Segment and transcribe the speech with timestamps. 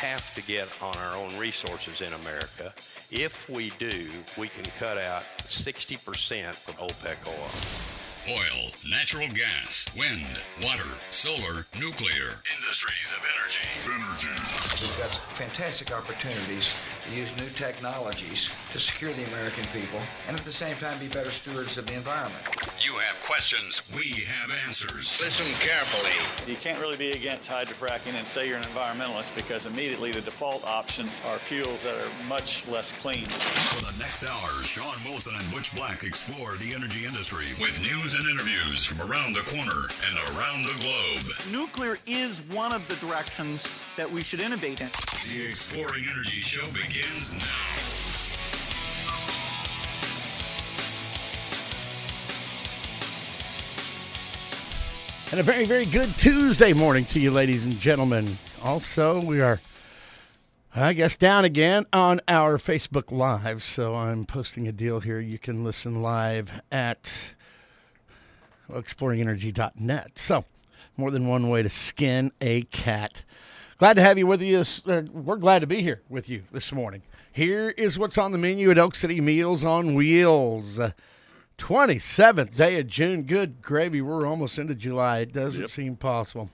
[0.00, 2.72] have to get on our own resources in America.
[3.12, 4.08] If we do,
[4.40, 10.28] we can cut out 60% of OPEC oil oil, natural gas, wind,
[10.60, 13.64] water, solar, nuclear, industries of energy.
[13.88, 14.34] Energy.
[14.84, 20.44] We've got fantastic opportunities to use new technologies to secure the American people and at
[20.44, 22.42] the same time be better stewards of the environment.
[22.84, 25.20] You have questions, we have answers.
[25.20, 26.12] Listen carefully.
[26.50, 30.66] You can't really be against hydrofracking and say you're an environmentalist because immediately the default
[30.66, 33.24] options are fuels that are much less clean.
[33.24, 38.10] For the next hour, Sean Wilson and Butch Black explore the energy industry with news
[38.10, 41.52] news and interviews from around the corner and around the globe.
[41.52, 44.88] Nuclear is one of the directions that we should innovate in.
[45.30, 46.89] The Exploring Energy Show begins
[47.34, 47.60] now.
[55.30, 58.26] And a very, very good Tuesday morning to you, ladies and gentlemen.
[58.64, 59.60] Also, we are,
[60.74, 63.62] I guess, down again on our Facebook Live.
[63.62, 65.20] So I'm posting a deal here.
[65.20, 67.32] You can listen live at
[68.68, 70.18] exploringenergy.net.
[70.18, 70.44] So,
[70.96, 73.22] more than one way to skin a cat.
[73.80, 74.58] Glad to have you with you.
[74.58, 77.00] Uh, we're glad to be here with you this morning.
[77.32, 80.78] Here is what's on the menu at Elk City Meals on Wheels.
[81.56, 83.22] 27th day of June.
[83.22, 84.02] Good gravy.
[84.02, 85.20] We're almost into July.
[85.20, 85.70] It doesn't yep.
[85.70, 86.50] seem possible.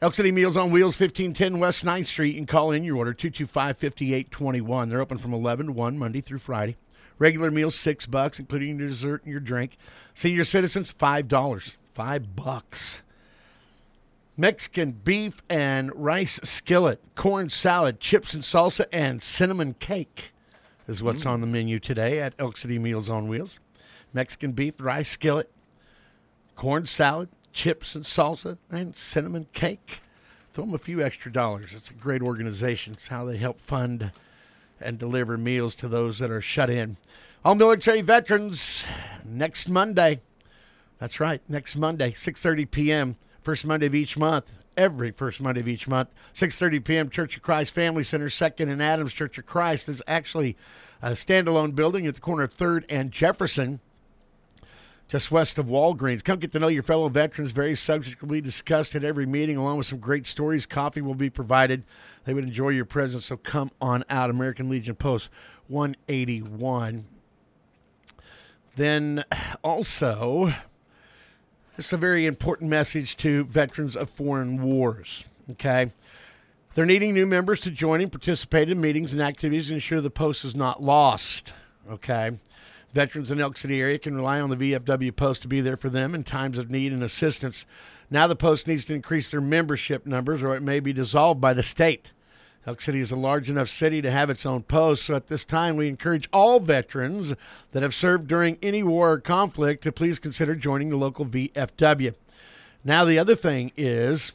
[0.00, 2.36] Elk City Meals on Wheels, 1510 West 9th Street.
[2.36, 4.88] And call in your order, 225 5821.
[4.88, 6.76] They're open from 11 to 1, Monday through Friday.
[7.18, 9.76] Regular meals, six bucks, including your dessert and your drink.
[10.14, 11.76] Senior citizens, five dollars.
[11.92, 13.02] Five bucks.
[14.36, 20.32] Mexican beef and rice skillet, corn salad, chips and salsa, and cinnamon cake
[20.88, 21.30] is what's mm.
[21.30, 23.58] on the menu today at Elk City Meals on Wheels.
[24.14, 25.50] Mexican beef, rice skillet,
[26.56, 30.00] corn salad, chips and salsa, and cinnamon cake.
[30.52, 31.72] Throw them a few extra dollars.
[31.74, 32.94] It's a great organization.
[32.94, 34.12] It's how they help fund
[34.80, 36.96] and deliver meals to those that are shut in.
[37.44, 38.84] All military veterans
[39.24, 40.20] next Monday.
[40.98, 43.16] That's right, next Monday, 6:30 p.m.
[43.42, 44.52] First Monday of each month.
[44.74, 47.10] Every first Monday of each month, 6:30 p.m.
[47.10, 49.86] Church of Christ Family Center, Second and Adams Church of Christ.
[49.86, 50.56] This is actually
[51.02, 53.80] a standalone building at the corner of Third and Jefferson
[55.12, 56.24] just west of Walgreens.
[56.24, 57.52] Come get to know your fellow veterans.
[57.52, 60.64] Various subjects will be discussed at every meeting, along with some great stories.
[60.64, 61.84] Coffee will be provided.
[62.24, 64.30] They would enjoy your presence, so come on out.
[64.30, 65.28] American Legion Post
[65.68, 67.04] 181.
[68.74, 69.22] Then
[69.62, 70.54] also,
[71.76, 75.24] is a very important message to veterans of foreign wars.
[75.52, 75.90] Okay.
[76.74, 80.10] They're needing new members to join and participate in meetings and activities to ensure the
[80.10, 81.52] post is not lost.
[81.90, 82.32] Okay.
[82.92, 85.88] Veterans in Elk City area can rely on the VFW post to be there for
[85.88, 87.64] them in times of need and assistance.
[88.10, 91.54] Now the post needs to increase their membership numbers or it may be dissolved by
[91.54, 92.12] the state.
[92.64, 95.44] Elk City is a large enough city to have its own post, so at this
[95.44, 97.34] time we encourage all veterans
[97.72, 102.14] that have served during any war or conflict to please consider joining the local VFW.
[102.84, 104.32] Now, the other thing is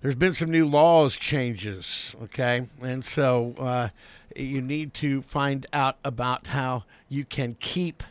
[0.00, 2.66] there's been some new laws changes, okay?
[2.80, 3.88] And so uh,
[4.34, 8.02] you need to find out about how you can keep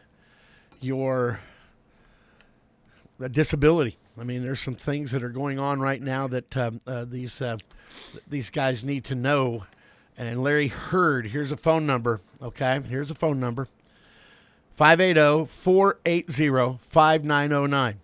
[0.79, 1.39] your
[3.29, 3.97] disability.
[4.19, 7.41] I mean, there's some things that are going on right now that um, uh, these
[7.41, 7.57] uh,
[8.27, 9.63] these guys need to know.
[10.17, 12.19] And Larry Hurd, here's a phone number.
[12.41, 13.67] Okay, here's a phone number
[14.75, 17.99] 580 480 5909.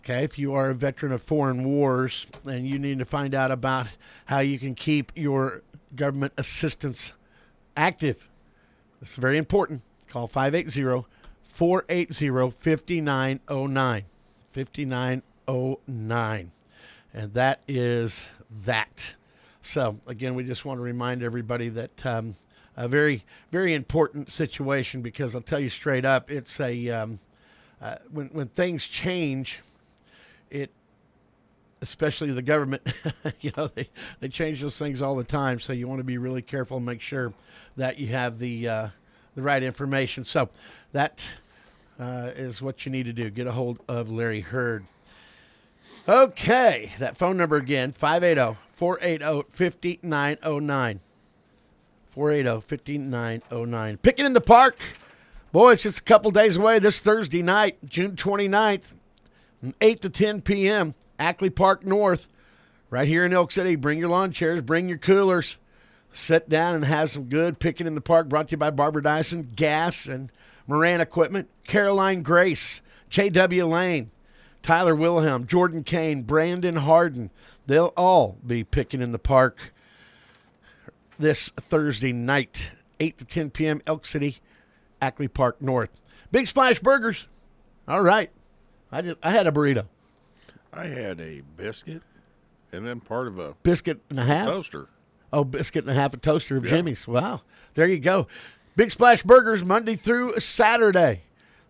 [0.00, 3.50] Okay, if you are a veteran of foreign wars and you need to find out
[3.50, 3.86] about
[4.24, 5.62] how you can keep your
[5.94, 7.12] government assistance
[7.76, 8.28] active,
[9.02, 9.82] is very important.
[10.08, 11.06] Call 580
[11.60, 14.04] 480 5909.
[14.52, 16.50] 5909.
[17.12, 18.30] And that is
[18.64, 19.14] that.
[19.60, 22.34] So, again, we just want to remind everybody that um,
[22.78, 27.18] a very, very important situation because I'll tell you straight up, it's a, um,
[27.82, 29.60] uh, when, when things change,
[30.48, 30.70] it
[31.82, 32.90] especially the government,
[33.42, 33.90] you know, they,
[34.20, 35.60] they change those things all the time.
[35.60, 37.34] So you want to be really careful and make sure
[37.76, 38.88] that you have the uh,
[39.34, 40.24] the right information.
[40.24, 40.48] So
[40.92, 41.22] that
[42.00, 43.30] uh, is what you need to do.
[43.30, 44.84] Get a hold of Larry Hurd.
[46.08, 51.00] Okay, that phone number again 580 480 5909.
[52.08, 53.98] 480 5909.
[53.98, 54.78] Picking in the park.
[55.52, 58.92] Boy, it's just a couple days away this Thursday night, June 29th,
[59.80, 60.94] 8 to 10 p.m.
[61.18, 62.28] Ackley Park North,
[62.88, 63.74] right here in Elk City.
[63.74, 65.56] Bring your lawn chairs, bring your coolers.
[66.12, 68.28] Sit down and have some good picking in the park.
[68.28, 70.30] Brought to you by Barbara Dyson, Gas, and
[70.70, 71.48] Moran Equipment.
[71.66, 73.66] Caroline Grace, J.W.
[73.66, 74.10] Lane,
[74.62, 77.30] Tyler Wilhelm, Jordan Kane, Brandon Harden.
[77.66, 79.72] They'll all be picking in the park
[81.18, 84.38] this Thursday night, 8 to 10 p.m., Elk City,
[85.02, 85.90] Ackley Park North.
[86.32, 87.26] Big Splash Burgers.
[87.88, 88.30] All right.
[88.92, 89.86] I just I had a burrito.
[90.72, 92.02] I had a biscuit
[92.72, 94.46] and then part of a Biscuit and a half.
[94.46, 94.88] toaster.
[95.32, 96.70] Oh, biscuit and a half a toaster of Yeah.
[96.70, 97.06] Jimmy's.
[97.08, 97.42] Wow.
[97.74, 98.26] There you go.
[98.80, 101.20] Big Splash Burgers Monday through Saturday.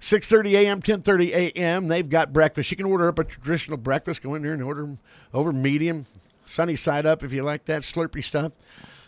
[0.00, 1.88] 6:30 a.m., 10:30 a.m.
[1.88, 2.70] They've got breakfast.
[2.70, 4.22] You can order up a traditional breakfast.
[4.22, 4.98] Go in there and order 'em
[5.34, 6.06] over medium,
[6.46, 8.52] sunny side up if you like that slurpy stuff.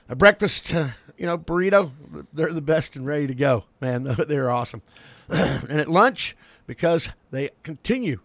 [0.08, 1.92] A breakfast, uh, you know, burrito.
[2.32, 3.66] They're the best and ready to go.
[3.80, 4.82] Man, they're awesome.
[5.28, 8.18] and at lunch, because they continue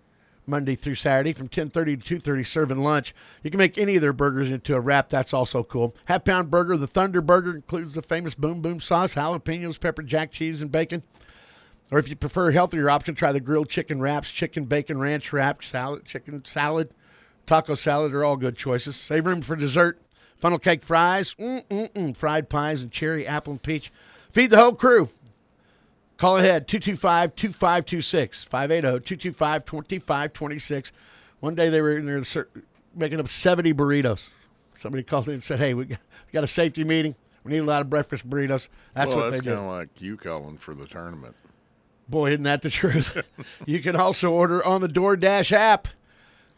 [0.48, 3.14] Monday through Saturday from 10:30 to 2:30 serving lunch.
[3.44, 5.10] You can make any of their burgers into a wrap.
[5.10, 5.96] That's also cool.
[6.06, 10.32] Half pound burger, the Thunder Burger includes the famous Boom Boom sauce, jalapenos, pepper jack
[10.32, 11.04] cheese, and bacon.
[11.92, 15.32] Or if you prefer a healthier option, try the grilled chicken wraps, chicken bacon ranch
[15.32, 16.92] wrap, salad, chicken salad,
[17.46, 18.96] taco salad are all good choices.
[18.96, 20.02] Save room for dessert.
[20.38, 23.92] Funnel cake fries, mm-mm-mm, fried pies, and cherry apple and peach.
[24.32, 25.10] Feed the whole crew.
[26.18, 30.92] Call ahead 225 2526 580 225 2526.
[31.40, 32.48] One day they were in there
[32.96, 34.30] making up 70 burritos.
[34.75, 37.16] Somebody called in and said, Hey, we got, we got a safety meeting.
[37.44, 38.68] We need a lot of breakfast burritos.
[38.94, 41.36] That's well, what that's they kind of like you calling for the tournament.
[42.10, 43.22] Boy, isn't that the truth?
[43.66, 45.88] you can also order on the DoorDash app.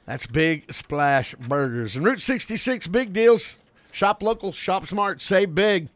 [0.05, 1.95] That's Big Splash Burgers.
[1.95, 3.55] And Route 66 Big Deals.
[3.91, 5.89] Shop local, shop smart, save big.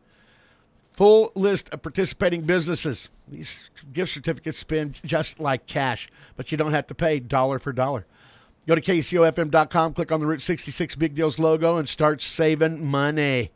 [0.92, 3.10] Full list of participating businesses.
[3.28, 7.72] These gift certificates spend just like cash, but you don't have to pay dollar for
[7.72, 8.06] dollar.
[8.68, 13.52] Go to KECOFM.com, click on the Route 66 Big Deals logo, and start saving money.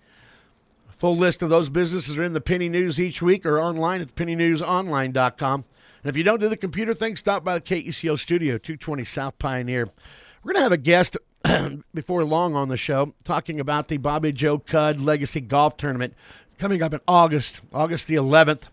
[0.98, 4.16] Full list of those businesses are in the Penny News each week or online at
[4.16, 5.66] pennynewsonline.com.
[6.04, 9.38] And if you don't do the computer thing, stop by the KECO studio, 220 South
[9.40, 9.90] Pioneer.
[10.44, 11.18] We're going to have a guest
[11.94, 16.16] before long on the show talking about the Bobby Joe Cudd Legacy Golf Tournament
[16.58, 18.64] coming up in August, August the 11th.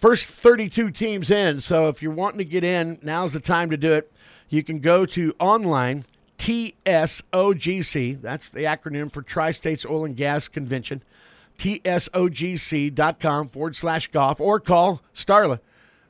[0.00, 3.76] First 32 teams in, so if you're wanting to get in, now's the time to
[3.76, 4.10] do it.
[4.48, 6.06] You can go to online
[6.38, 11.02] TSOGC, that's the acronym for Tri States Oil and Gas Convention,
[11.58, 15.60] tsogc.com forward slash golf, or call Starla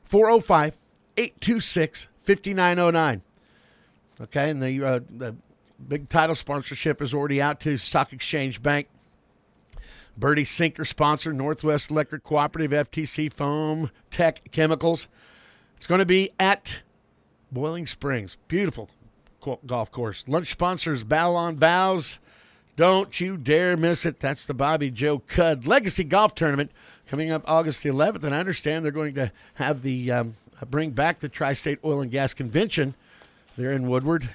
[0.05, 0.77] 405
[1.17, 3.21] 826 5909.
[4.21, 5.35] Okay, and the, uh, the
[5.85, 8.87] big title sponsorship is already out to Stock Exchange Bank.
[10.17, 15.07] Birdie Sinker sponsor, Northwest Electric Cooperative, FTC Foam, Tech Chemicals.
[15.77, 16.83] It's going to be at
[17.51, 18.37] Boiling Springs.
[18.47, 18.89] Beautiful
[19.65, 20.23] golf course.
[20.27, 22.19] Lunch sponsors, Bow on Vows.
[22.75, 24.19] Don't you dare miss it.
[24.19, 26.71] That's the Bobby Joe Cudd Legacy Golf Tournament
[27.05, 28.23] coming up August the 11th.
[28.23, 30.35] And I understand they're going to have the um,
[30.69, 32.95] bring back the Tri State Oil and Gas Convention
[33.57, 34.29] there in Woodward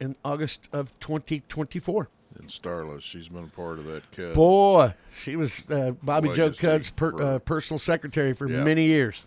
[0.00, 2.08] in August of 2024.
[2.38, 4.34] And Starla, she's been a part of that cut.
[4.34, 4.92] Boy,
[5.22, 8.64] she was uh, Bobby Joe Legacy Cudd's per, for- uh, personal secretary for Yeah.
[8.64, 9.24] many years.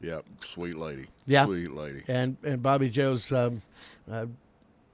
[0.00, 1.06] Yep, sweet lady.
[1.26, 1.46] Yeah.
[1.46, 2.02] Sweet lady.
[2.08, 3.62] and and Bobby Joe's um,
[4.10, 4.26] uh,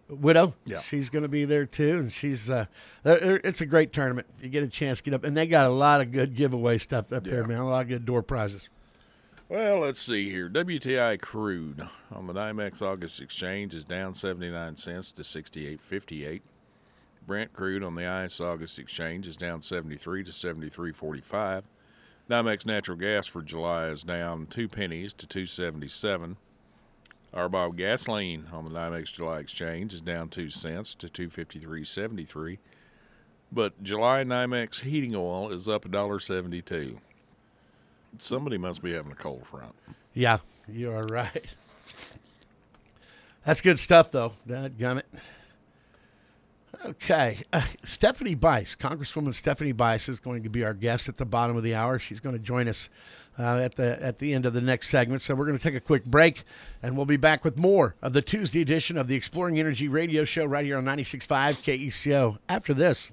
[0.08, 0.54] widow.
[0.64, 0.80] Yeah.
[0.80, 2.48] she's going to be there too, and she's.
[2.48, 2.66] Uh,
[3.04, 4.26] uh, it's a great tournament.
[4.40, 7.12] You get a chance, get up, and they got a lot of good giveaway stuff
[7.12, 7.58] up there, man.
[7.58, 8.68] A lot of good door prizes.
[9.48, 10.48] Well, let's see here.
[10.48, 16.40] WTI crude on the NYMEX August exchange is down 79 cents to 68.58.
[17.26, 21.62] Brent crude on the ICE August exchange is down 73 to 73.45.
[22.28, 26.36] NYMEX natural gas for July is down 2 pennies to 277.
[27.34, 32.58] RBOB gasoline on the NYMEX July exchange is down 2 cents to 253.73.
[33.52, 36.98] But July NYMEX heating oil is up $1.72.
[38.18, 39.74] Somebody must be having a cold front.
[40.14, 41.54] Yeah, you are right.
[43.44, 44.32] That's good stuff, though.
[44.48, 45.04] Gummit.
[46.84, 47.38] Okay.
[47.52, 51.56] Uh, Stephanie Bice, Congresswoman Stephanie Bice, is going to be our guest at the bottom
[51.56, 51.98] of the hour.
[51.98, 52.88] She's going to join us
[53.38, 55.22] uh, at the at the end of the next segment.
[55.22, 56.44] So we're going to take a quick break,
[56.82, 60.24] and we'll be back with more of the Tuesday edition of the Exploring Energy Radio
[60.24, 61.26] Show right here on 96.5
[61.62, 62.38] KECO.
[62.48, 63.10] After this.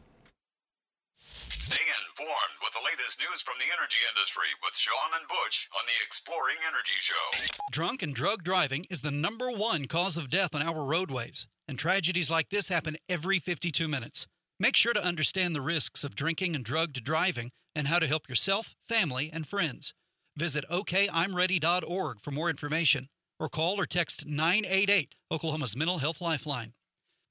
[1.19, 5.83] Stay informed with the latest news from the energy industry with Sean and Butch on
[5.85, 7.55] the Exploring Energy Show.
[7.71, 11.77] Drunk and drug driving is the number one cause of death on our roadways, and
[11.77, 14.27] tragedies like this happen every 52 minutes.
[14.59, 18.27] Make sure to understand the risks of drinking and drugged driving and how to help
[18.27, 19.93] yourself, family, and friends.
[20.35, 23.07] Visit okimready.org for more information
[23.39, 26.73] or call or text 988, Oklahoma's Mental Health Lifeline.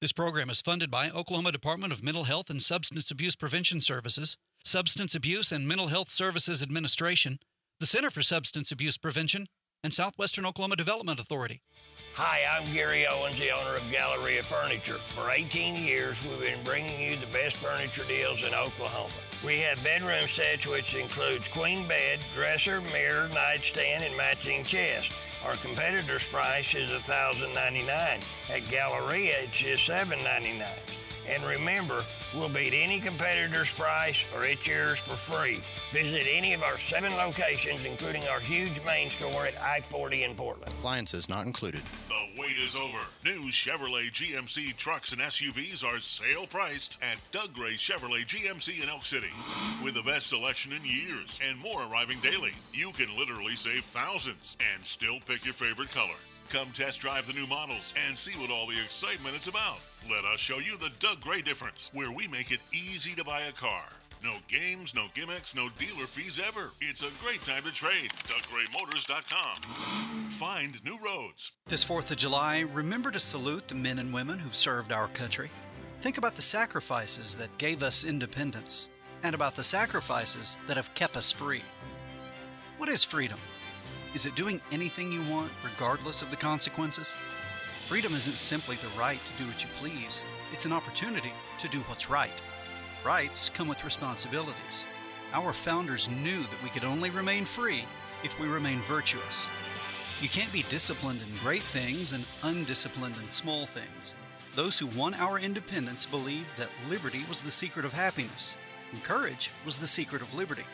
[0.01, 4.37] This program is funded by Oklahoma Department of Mental Health and Substance Abuse Prevention Services,
[4.65, 7.39] Substance Abuse and Mental Health Services Administration,
[7.81, 9.47] the Center for Substance Abuse Prevention,
[9.83, 11.61] and Southwestern Oklahoma Development Authority.
[12.15, 14.95] Hi, I'm Gary Owens, the owner of Galleria Furniture.
[14.95, 19.13] For 18 years, we've been bringing you the best furniture deals in Oklahoma.
[19.45, 25.45] We have bedroom sets which includes queen bed, dresser, mirror, nightstand, and matching chest.
[25.45, 27.87] Our competitor's price is 1,099.
[28.51, 31.06] At Galleria, it's just $799.
[31.29, 32.03] And remember,
[32.35, 35.59] we'll beat any competitor's price or it's yours for free.
[35.91, 40.35] Visit any of our seven locations, including our huge main store at I 40 in
[40.35, 40.73] Portland.
[40.79, 41.81] Appliances not included.
[42.09, 42.99] The wait is over.
[43.25, 48.89] New Chevrolet GMC trucks and SUVs are sale priced at Doug Gray Chevrolet GMC in
[48.89, 49.31] Elk City.
[49.83, 54.57] With the best selection in years and more arriving daily, you can literally save thousands
[54.75, 56.15] and still pick your favorite color.
[56.51, 59.81] Come test drive the new models and see what all the excitement is about.
[60.09, 63.43] Let us show you the Doug Gray difference, where we make it easy to buy
[63.43, 63.83] a car.
[64.23, 66.71] No games, no gimmicks, no dealer fees ever.
[66.81, 68.13] It's a great time to trade.
[68.25, 70.31] DougGrayMotors.com.
[70.31, 71.53] Find new roads.
[71.67, 75.51] This 4th of July, remember to salute the men and women who've served our country.
[75.99, 78.89] Think about the sacrifices that gave us independence
[79.23, 81.63] and about the sacrifices that have kept us free.
[82.79, 83.39] What is freedom?
[84.15, 87.17] Is it doing anything you want, regardless of the consequences?
[87.87, 91.79] Freedom isn't simply the right to do what you please, it's an opportunity to do
[91.81, 92.43] what's right.
[93.05, 94.87] Rights come with responsibilities.
[95.33, 97.85] Our founders knew that we could only remain free
[98.25, 99.49] if we remain virtuous.
[100.21, 104.15] You can't be disciplined in great things and undisciplined in small things.
[104.55, 108.57] Those who won our independence believed that liberty was the secret of happiness,
[108.91, 110.65] and courage was the secret of liberty.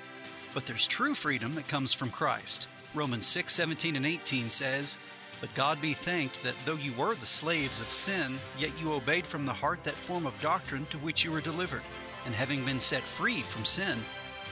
[0.55, 2.69] But there's true freedom that comes from Christ.
[2.95, 4.99] Romans 6 17 and 18 says,
[5.41, 9.27] But God be thanked that though you were the slaves of sin, yet you obeyed
[9.27, 11.83] from the heart that form of doctrine to which you were delivered.
[12.27, 13.99] And having been set free from sin,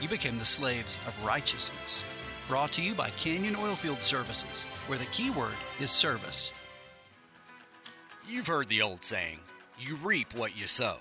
[0.01, 2.03] you became the slaves of righteousness.
[2.47, 6.53] Brought to you by Canyon Oilfield Services, where the key word is service.
[8.27, 9.39] You've heard the old saying,
[9.83, 10.97] you reap what you sow.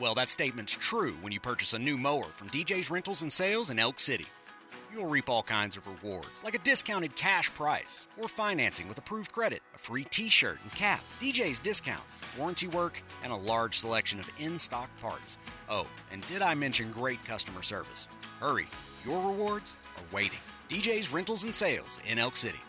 [0.00, 3.70] Well, that statement's true when you purchase a new mower from DJ's Rentals and Sales
[3.70, 4.26] in Elk City.
[4.92, 9.32] You'll reap all kinds of rewards, like a discounted cash price, or financing with approved
[9.32, 14.18] credit, a free t shirt and cap, DJ's discounts, warranty work, and a large selection
[14.18, 15.36] of in stock parts.
[15.68, 18.08] Oh, and did I mention great customer service?
[18.40, 18.66] Hurry,
[19.04, 20.38] your rewards are waiting.
[20.70, 22.60] DJ's Rentals and Sales in Elk City.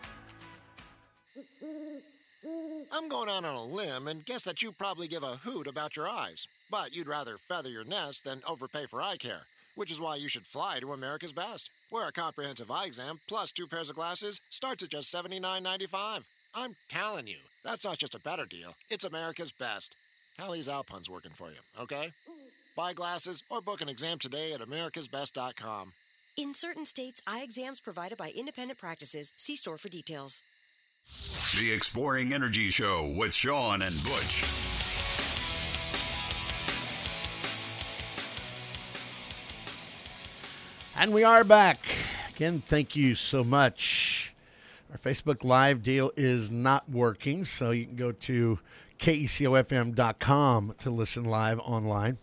[2.91, 5.95] I'm going out on a limb and guess that you probably give a hoot about
[5.95, 9.43] your eyes, but you'd rather feather your nest than overpay for eye care,
[9.75, 13.51] which is why you should fly to America's Best, where a comprehensive eye exam plus
[13.51, 16.23] two pairs of glasses starts at just $79.95.
[16.55, 19.95] I'm telling you, that's not just a better deal, it's America's Best.
[20.37, 22.11] Hallie's Alpun's working for you, okay?
[22.75, 25.91] Buy glasses or book an exam today at americasbest.com.
[26.37, 29.33] In certain states, eye exams provided by independent practices.
[29.35, 30.41] See store for details.
[31.59, 34.68] The Exploring Energy Show with Sean and Butch.
[40.99, 41.79] And we are back.
[42.35, 44.33] Again, thank you so much.
[44.91, 48.59] Our Facebook Live deal is not working, so you can go to
[48.97, 52.17] kecofm.com to listen live online.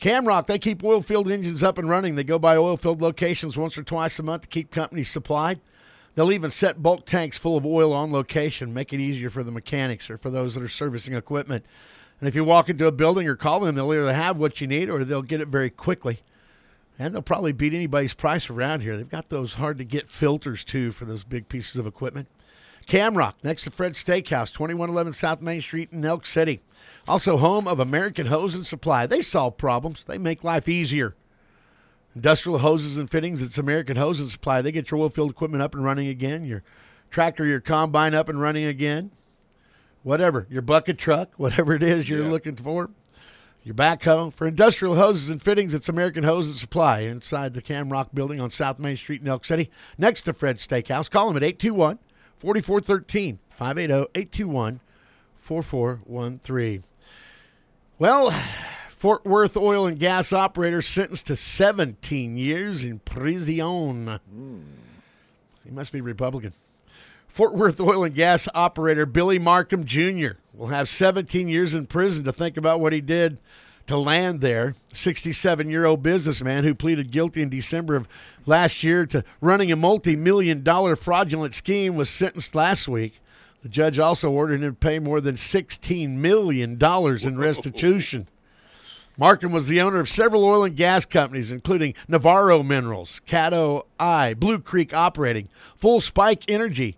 [0.00, 2.16] Camrock, they keep oil field engines up and running.
[2.16, 5.60] They go by oil field locations once or twice a month to keep companies supplied.
[6.16, 9.52] They'll even set bulk tanks full of oil on location, make it easier for the
[9.52, 11.64] mechanics or for those that are servicing equipment.
[12.18, 14.66] And if you walk into a building or call them, they'll either have what you
[14.66, 16.22] need or they'll get it very quickly.
[16.98, 18.96] And they'll probably beat anybody's price around here.
[18.96, 22.26] They've got those hard to get filters too for those big pieces of equipment.
[22.88, 26.60] Camrock, next to Fred's Steakhouse, 2111 South Main Street in Elk City.
[27.06, 29.06] Also home of American Hose and Supply.
[29.06, 31.14] They solve problems, they make life easier.
[32.16, 34.60] Industrial hoses and fittings, it's American Hose and Supply.
[34.62, 36.62] They get your oil field equipment up and running again, your
[37.10, 39.10] tractor, your combine up and running again.
[40.02, 42.30] Whatever, your bucket truck, whatever it is you're Yeah.
[42.30, 42.90] looking for.
[43.62, 44.32] Your backhoe.
[44.32, 48.50] For industrial hoses and fittings, it's American Hose and Supply inside the Camrock building on
[48.50, 51.10] South Main Street in Elk City, next to Fred's Steakhouse.
[51.10, 51.98] Call them at 821
[52.38, 54.80] 4413 580 821
[55.36, 56.82] 4413.
[57.98, 58.30] Well,
[58.88, 64.18] Fort Worth oil and gas operator sentenced to 17 years in prison.
[65.64, 66.52] He must be Republican.
[67.28, 70.32] Fort Worth oil and gas operator Billy Markham Jr.
[70.58, 73.38] will have 17 years in prison to think about what he did
[73.86, 74.74] to land there.
[74.92, 78.08] 67 year old businessman who pleaded guilty in December of
[78.44, 83.20] last year to running a multi million dollar fraudulent scheme was sentenced last week.
[83.62, 88.28] The judge also ordered him to pay more than $16 million in restitution.
[89.16, 94.34] Markham was the owner of several oil and gas companies, including Navarro Minerals, Caddo I,
[94.34, 96.96] Blue Creek Operating, Full Spike Energy,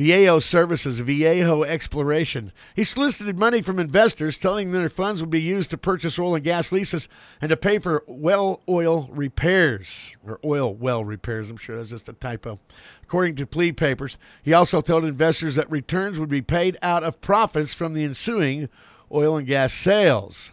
[0.00, 2.52] Vallejo Services, Vallejo Exploration.
[2.74, 6.34] He solicited money from investors, telling them their funds would be used to purchase oil
[6.34, 7.06] and gas leases
[7.38, 11.50] and to pay for well oil repairs, or oil well repairs.
[11.50, 12.58] I'm sure that's just a typo.
[13.02, 17.20] According to plea papers, he also told investors that returns would be paid out of
[17.20, 18.70] profits from the ensuing
[19.12, 20.52] oil and gas sales.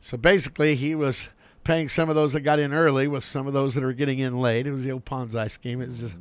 [0.00, 1.28] So basically, he was
[1.62, 4.18] paying some of those that got in early with some of those that are getting
[4.18, 4.66] in late.
[4.66, 5.80] It was the old Ponzi scheme.
[5.80, 6.14] It was just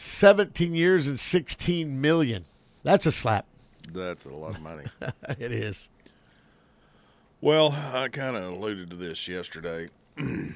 [0.00, 2.44] 17 years and 16 million.
[2.84, 3.46] That's a slap.
[3.92, 4.84] That's a lot of money.
[5.40, 5.90] it is.
[7.40, 9.88] Well, I kind of alluded to this yesterday.
[10.18, 10.52] I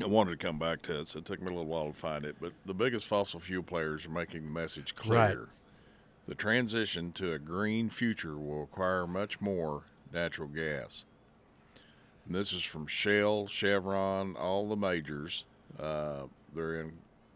[0.00, 2.24] wanted to come back to it, so it took me a little while to find
[2.24, 2.36] it.
[2.40, 5.18] But the biggest fossil fuel players are making the message clear.
[5.18, 5.38] Right.
[6.26, 11.04] The transition to a green future will require much more natural gas.
[12.24, 15.44] And this is from Shell, Chevron, all the majors.
[15.78, 16.22] Uh,
[16.54, 16.92] they're in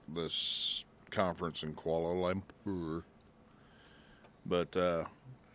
[0.08, 3.02] this conference in Kuala Lumpur.
[4.44, 5.04] But uh,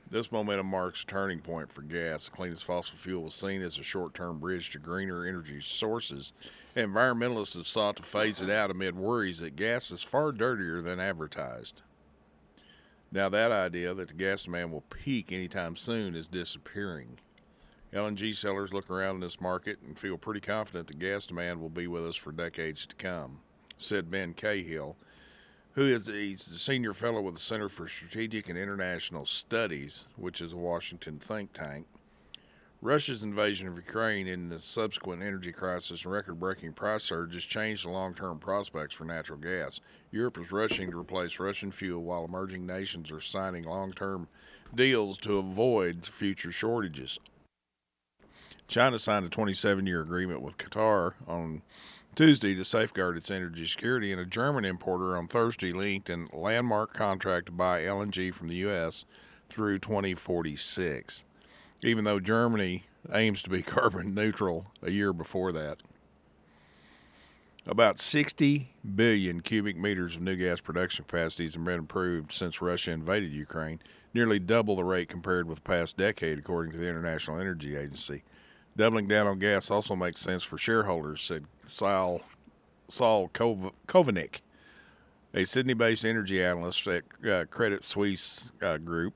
[0.10, 2.26] this momentum marks a turning point for gas.
[2.26, 6.34] The cleanest fossil fuel was seen as a short term bridge to greener energy sources.
[6.76, 11.00] Environmentalists have sought to phase it out amid worries that gas is far dirtier than
[11.00, 11.82] advertised.
[13.12, 17.20] Now, that idea that the gas demand will peak anytime soon is disappearing.
[17.94, 21.70] LNG sellers look around in this market and feel pretty confident the gas demand will
[21.70, 23.40] be with us for decades to come,
[23.82, 24.96] said Ben Cahill,
[25.74, 30.54] who is the senior fellow with the Center for Strategic and International Studies, which is
[30.54, 31.88] a Washington think tank.
[32.84, 37.44] Russia's invasion of Ukraine and the subsequent energy crisis and record breaking price surge has
[37.44, 39.80] changed the long term prospects for natural gas.
[40.10, 44.28] Europe is rushing to replace Russian fuel while emerging nations are signing long term
[44.74, 47.20] deals to avoid future shortages.
[48.68, 51.62] China signed a 27 year agreement with Qatar on
[52.14, 56.94] Tuesday to safeguard its energy security, and a German importer on Thursday linked a landmark
[56.94, 59.06] contract to buy LNG from the U.S.
[59.48, 61.24] through 2046,
[61.84, 65.82] even though Germany aims to be carbon neutral a year before that.
[67.66, 72.92] About 60 billion cubic meters of new gas production capacities have been approved since Russia
[72.92, 73.80] invaded Ukraine,
[74.14, 78.24] nearly double the rate compared with the past decade, according to the International Energy Agency.
[78.76, 82.22] Doubling down on gas also makes sense for shareholders, said Saul,
[82.88, 83.74] Saul Kov-
[85.34, 89.14] a Sydney based energy analyst at uh, Credit Suisse uh, Group.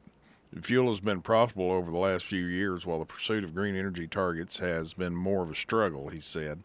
[0.62, 4.08] Fuel has been profitable over the last few years, while the pursuit of green energy
[4.08, 6.64] targets has been more of a struggle, he said.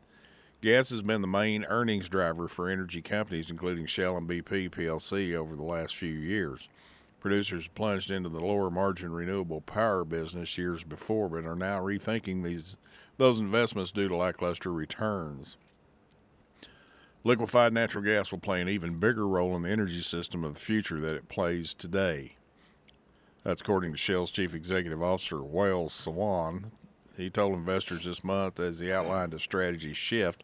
[0.61, 5.35] Gas has been the main earnings driver for energy companies, including Shell and BP PLC,
[5.35, 6.69] over the last few years.
[7.21, 12.43] Producers plunged into the lower margin renewable power business years before, but are now rethinking
[12.43, 12.77] these
[13.19, 15.59] those investments due to lackluster returns.
[17.23, 20.61] Liquefied natural gas will play an even bigger role in the energy system of the
[20.61, 22.37] future than it plays today.
[23.45, 26.71] That's according to Shell's chief executive officer, Wael Sawan.
[27.15, 30.43] He told investors this month as he outlined a strategy shift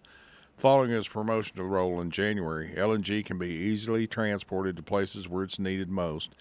[0.56, 5.28] Following his promotion to the role in January, LNG can be easily transported to places
[5.28, 6.34] where it's needed most,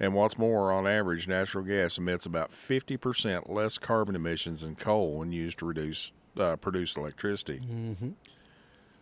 [0.00, 5.18] and what's more, on average, natural gas emits about 50% less carbon emissions than coal
[5.18, 7.60] when used to reduce uh, produce electricity.
[7.60, 8.10] Mm-hmm.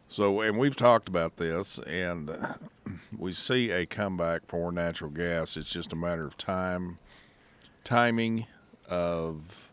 [0.09, 2.31] So, and we've talked about this, and
[3.17, 5.57] we see a comeback for natural gas.
[5.57, 6.99] It's just a matter of time,
[7.85, 8.47] timing,
[8.89, 9.71] of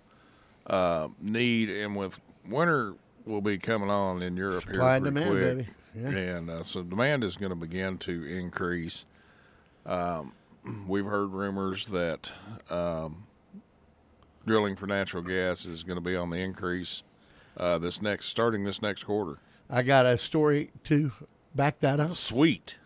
[0.68, 5.30] uh, need, and with winter will be coming on in Europe Supply here and demand,
[5.30, 5.68] quick, baby.
[5.96, 6.36] Yeah.
[6.36, 9.06] and uh, so demand is going to begin to increase.
[9.86, 10.34] Um,
[10.88, 12.32] we've heard rumors that
[12.70, 13.26] um,
[14.46, 17.04] drilling for natural gas is going to be on the increase
[17.58, 19.40] uh, this next starting this next quarter.
[19.70, 21.12] I got a story to
[21.54, 22.12] back that up.
[22.12, 22.78] Sweet.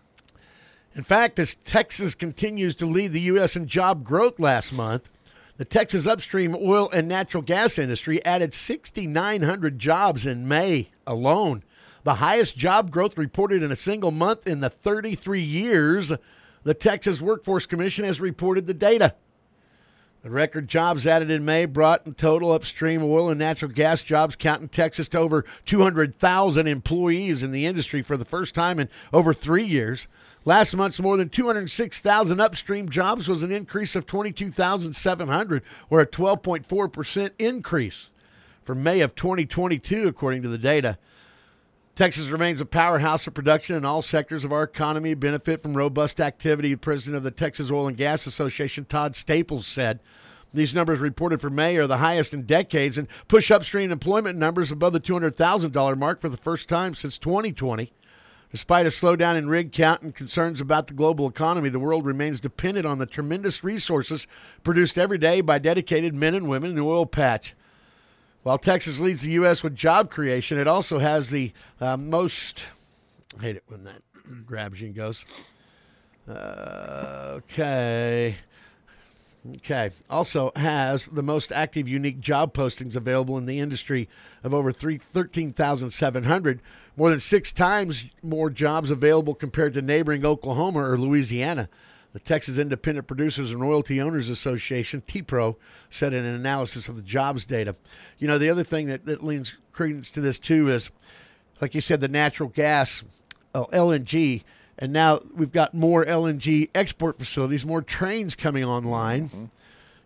[0.95, 3.55] In fact, as Texas continues to lead the U.S.
[3.55, 5.09] in job growth last month,
[5.57, 11.63] the Texas upstream oil and natural gas industry added 6,900 jobs in May alone,
[12.03, 16.13] the highest job growth reported in a single month in the 33 years
[16.63, 19.15] the Texas Workforce Commission has reported the data.
[20.21, 24.35] The record jobs added in May brought in total upstream oil and natural gas jobs
[24.35, 28.89] count in Texas to over 200,000 employees in the industry for the first time in
[29.13, 30.07] over three years.
[30.43, 37.31] Last month's more than 206,000 upstream jobs was an increase of 22,700, or a 12.4%
[37.39, 38.09] increase
[38.61, 40.97] from May of 2022, according to the data.
[41.99, 46.21] Texas remains a powerhouse of production, and all sectors of our economy benefit from robust
[46.21, 46.69] activity.
[46.69, 49.99] The president of the Texas Oil and Gas Association, Todd Staples, said.
[50.53, 54.71] These numbers reported for May are the highest in decades and push upstream employment numbers
[54.71, 57.91] above the $200,000 mark for the first time since 2020.
[58.49, 62.39] Despite a slowdown in rig count and concerns about the global economy, the world remains
[62.39, 64.25] dependent on the tremendous resources
[64.63, 67.55] produced every day by dedicated men and women in the oil patch.
[68.43, 69.63] While Texas leads the U.S.
[69.63, 72.61] with job creation, it also has the uh, most.
[73.37, 74.01] I hate it when that
[74.45, 75.25] grabs you and goes.
[76.27, 78.35] Uh, okay.
[79.57, 79.89] Okay.
[80.09, 84.07] Also has the most active unique job postings available in the industry
[84.43, 86.61] of over 3, 13,700,
[86.95, 91.69] more than six times more jobs available compared to neighboring Oklahoma or Louisiana.
[92.13, 95.57] The Texas Independent Producers and Royalty Owners Association, TIPRO,
[95.89, 97.75] said in an analysis of the jobs data.
[98.17, 100.89] You know, the other thing that, that leans credence to this, too, is,
[101.61, 103.03] like you said, the natural gas,
[103.53, 104.43] oh, LNG
[104.81, 109.27] and now we've got more LNG export facilities, more trains coming online.
[109.27, 109.45] Mm-hmm.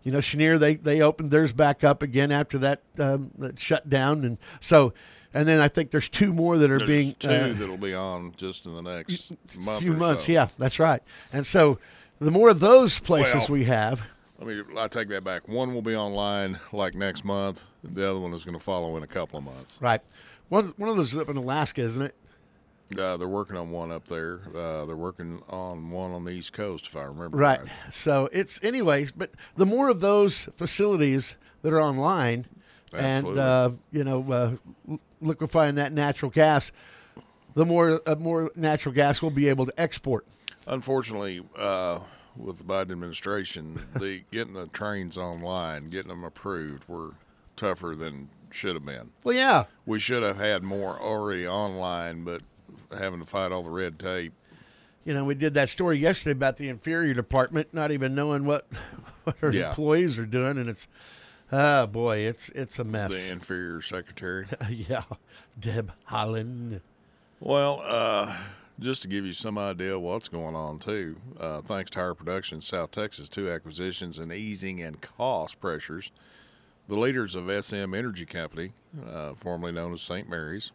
[0.02, 3.88] You know, Cheniere they they opened theirs back up again after that, um, that shut
[3.88, 4.92] down, and so.
[5.34, 7.92] And then I think there's two more that are there's being two uh, that'll be
[7.92, 10.26] on just in the next month few months.
[10.26, 10.32] So.
[10.32, 11.02] Yeah, that's right.
[11.32, 11.78] And so
[12.20, 14.02] the more of those places well, we have,
[14.40, 15.48] I mean, I take that back.
[15.48, 17.64] One will be online like next month.
[17.82, 19.78] The other one is going to follow in a couple of months.
[19.80, 20.00] Right.
[20.48, 22.14] One one of those is up in Alaska, isn't it?
[22.98, 24.40] Uh, they're working on one up there.
[24.54, 27.60] Uh, they're working on one on the East Coast, if I remember right.
[27.60, 27.68] right.
[27.90, 32.44] So it's anyways, but the more of those facilities that are online,
[32.92, 33.30] Absolutely.
[33.30, 34.58] and uh, you know,
[34.90, 36.70] uh, liquefying that natural gas,
[37.54, 40.26] the more uh, more natural gas we'll be able to export.
[40.66, 41.98] Unfortunately, uh,
[42.36, 47.12] with the Biden administration, the getting the trains online, getting them approved, were
[47.56, 49.10] tougher than should have been.
[49.24, 52.42] Well, yeah, we should have had more already online, but
[52.96, 54.32] having to fight all the red tape.
[55.04, 58.66] You know, we did that story yesterday about the inferior department not even knowing what
[59.24, 59.68] what our Yeah.
[59.68, 60.88] employees are doing, and it's
[61.52, 63.12] oh boy, it's it's a mess.
[63.12, 64.46] The inferior secretary.
[64.70, 65.04] yeah,
[65.58, 66.80] Deb Haaland.
[67.40, 68.34] Well, uh,
[68.80, 72.14] just to give you some idea of what's going on too, uh, thanks to our
[72.14, 76.10] production, South Texas, two acquisitions and easing and cost pressures,
[76.88, 78.72] the leaders of SM Energy Company,
[79.08, 80.28] uh, formerly known as St.
[80.28, 80.72] Mary's,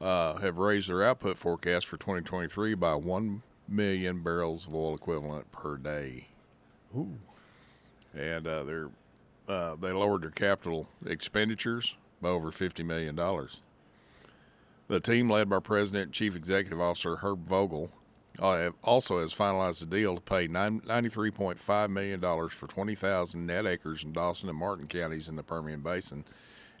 [0.00, 5.50] uh, have raised their output forecast for 2023 by 1 million barrels of oil equivalent
[5.52, 6.28] per day.
[6.96, 7.18] Ooh.
[8.14, 8.88] And uh, they're,
[9.50, 13.16] uh, they lowered their capital expenditures by over $50 million.
[14.88, 17.90] The team, led by President and Chief Executive Officer Herb Vogel,
[18.38, 24.04] uh, also has finalized a deal to pay nine- $93.5 million for 20,000 net acres
[24.04, 26.24] in Dawson and Martin counties in the Permian Basin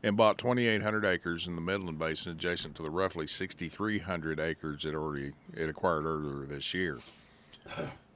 [0.02, 4.94] and bought 2,800 acres in the Midland Basin adjacent to the roughly 6,300 acres it
[4.94, 6.98] already it acquired earlier this year.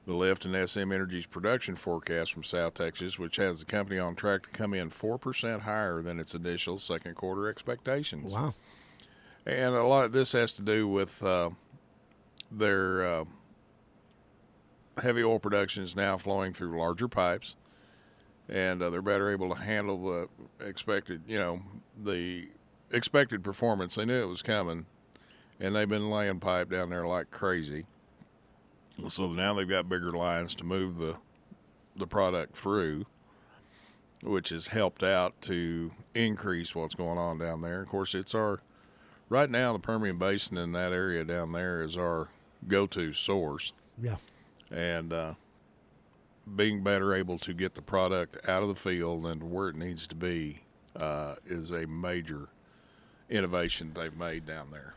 [0.05, 4.15] The lift in SM Energy's production forecast from South Texas, which has the company on
[4.15, 8.35] track to come in 4% higher than its initial second quarter expectations.
[8.35, 8.53] Wow.
[9.47, 11.49] And a lot of this has to do with uh,
[12.51, 13.25] their uh,
[15.01, 17.55] heavy oil production is now flowing through larger pipes,
[18.47, 21.61] and uh, they're better able to handle the expected, you know,
[21.97, 22.47] the
[22.91, 23.95] expected performance.
[23.95, 24.85] They knew it was coming,
[25.59, 27.85] and they've been laying pipe down there like crazy.
[29.09, 31.17] So now they've got bigger lines to move the
[31.97, 33.05] the product through,
[34.21, 37.81] which has helped out to increase what's going on down there.
[37.81, 38.59] Of course, it's our
[39.29, 42.29] right now the Permian Basin in that area down there is our
[42.67, 44.17] go-to source, Yeah.
[44.71, 45.33] and uh,
[46.55, 50.05] being better able to get the product out of the field and where it needs
[50.07, 50.61] to be
[50.95, 52.49] uh, is a major
[53.29, 54.95] innovation they've made down there.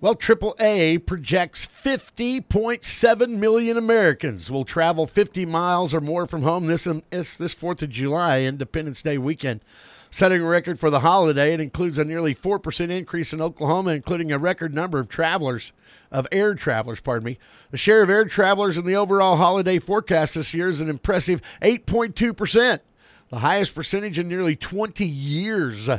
[0.00, 6.86] Well, AAA projects 50.7 million Americans will travel 50 miles or more from home this
[6.86, 9.60] um, this, this 4th of July Independence Day weekend.
[10.08, 14.30] Setting a record for the holiday, it includes a nearly 4% increase in Oklahoma, including
[14.30, 15.72] a record number of travelers,
[16.12, 17.38] of air travelers, pardon me.
[17.72, 21.42] The share of air travelers in the overall holiday forecast this year is an impressive
[21.60, 22.78] 8.2%,
[23.30, 25.90] the highest percentage in nearly 20 years.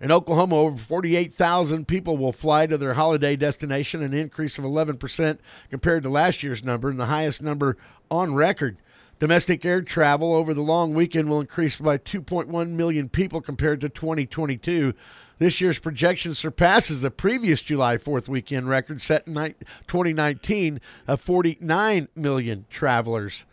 [0.00, 5.38] In Oklahoma, over 48,000 people will fly to their holiday destination, an increase of 11%
[5.70, 7.76] compared to last year's number, and the highest number
[8.10, 8.76] on record.
[9.18, 13.88] Domestic air travel over the long weekend will increase by 2.1 million people compared to
[13.88, 14.94] 2022.
[15.38, 22.08] This year's projection surpasses the previous July 4th weekend record set in 2019 of 49
[22.14, 23.44] million travelers.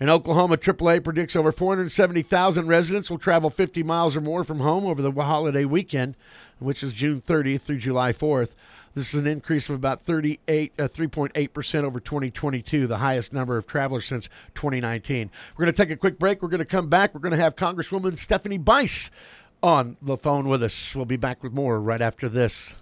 [0.00, 4.86] In Oklahoma, AAA predicts over 470,000 residents will travel 50 miles or more from home
[4.86, 6.16] over the holiday weekend,
[6.58, 8.52] which is June 30th through July 4th.
[8.94, 13.66] This is an increase of about 38, uh, 3.8% over 2022, the highest number of
[13.66, 15.30] travelers since 2019.
[15.54, 16.42] We're going to take a quick break.
[16.42, 17.14] We're going to come back.
[17.14, 19.10] We're going to have Congresswoman Stephanie Bice
[19.62, 20.96] on the phone with us.
[20.96, 22.74] We'll be back with more right after this.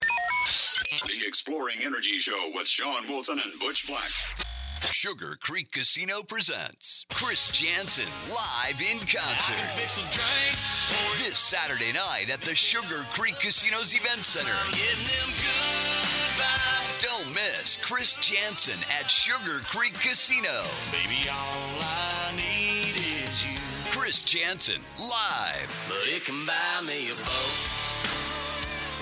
[0.00, 4.48] The Exploring Energy Show with Sean Wilson and Butch Black.
[4.86, 9.74] Sugar Creek Casino presents Chris Janson live in concert.
[11.18, 14.54] This Saturday night at the Sugar Creek Casino's Event Center.
[17.00, 20.62] Don't miss Chris Janson at Sugar Creek Casino.
[20.92, 23.58] Baby, all I need is you.
[23.90, 25.84] Chris Janson live.
[25.88, 28.37] But it can buy me a boat.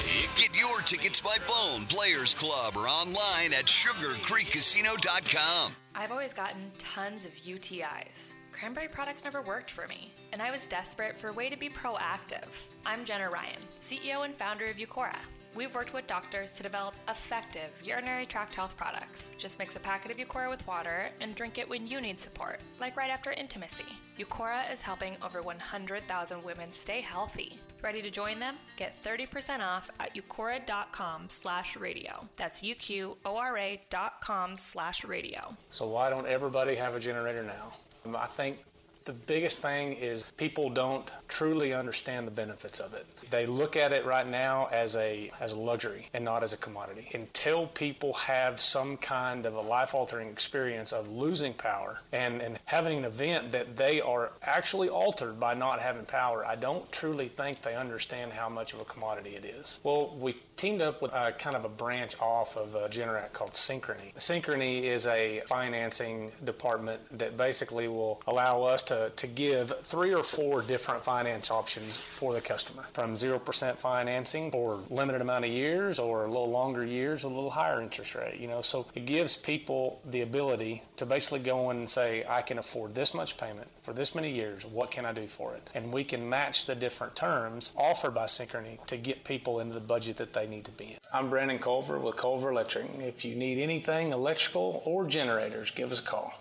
[0.07, 5.73] Get your tickets by phone, Players Club, or online at sugarcreekcasino.com.
[5.97, 8.35] I've always gotten tons of UTIs.
[8.53, 11.69] Cranberry products never worked for me, and I was desperate for a way to be
[11.69, 12.69] proactive.
[12.87, 15.19] I'm Jenna Ryan, CEO and founder of Uqora.
[15.57, 19.33] We've worked with doctors to develop effective urinary tract health products.
[19.39, 22.61] Just mix a packet of Uqora with water and drink it when you need support,
[22.79, 23.87] like right after intimacy.
[24.21, 27.59] Uqora is helping over 100,000 women stay healthy.
[27.83, 28.57] Ready to join them?
[28.77, 32.27] Get 30% off at uqora.com slash radio.
[32.37, 35.57] That's U-Q-O-R-A dot com slash radio.
[35.71, 37.73] So why don't everybody have a generator now?
[38.17, 38.59] I think
[39.07, 43.07] the biggest thing is people don't truly understand the benefits of it.
[43.31, 46.57] They look at it right now as a as a luxury and not as a
[46.57, 47.09] commodity.
[47.15, 52.59] Until people have some kind of a life altering experience of losing power and, and
[52.67, 57.29] having an event that they are actually altered by not having power, I don't truly
[57.29, 59.81] think they understand how much of a commodity it is.
[59.85, 63.51] Well, we teamed up with a kind of a branch off of a Generac called
[63.53, 64.15] Synchrony.
[64.15, 70.23] Synchrony is a financing department that basically will allow us to, to give three or
[70.23, 75.99] four different finance options for the customer from 0% financing for limited amount of years
[75.99, 78.63] or a little longer years, a little higher interest rate, you know.
[78.63, 82.95] So it gives people the ability to basically go in and say, I can afford
[82.95, 84.65] this much payment for this many years.
[84.65, 85.63] What can I do for it?
[85.75, 89.81] And we can match the different terms offered by Synchrony to get people into the
[89.81, 90.99] budget that they need to be in.
[91.13, 92.87] I'm Brandon Culver with Culver Electric.
[92.99, 96.33] If you need anything electrical or generators, give us a call.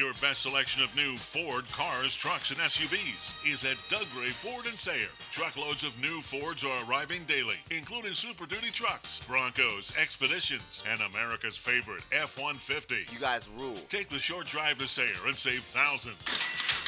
[0.00, 4.64] Your best selection of new Ford cars, trucks, and SUVs is at Doug Gray Ford
[4.64, 5.12] and Sayre.
[5.30, 11.58] Truckloads of new Fords are arriving daily, including Super Duty trucks, Broncos, Expeditions, and America's
[11.58, 13.12] favorite F-150.
[13.12, 13.76] You guys rule.
[13.90, 16.16] Take the short drive to Sayre and save thousands.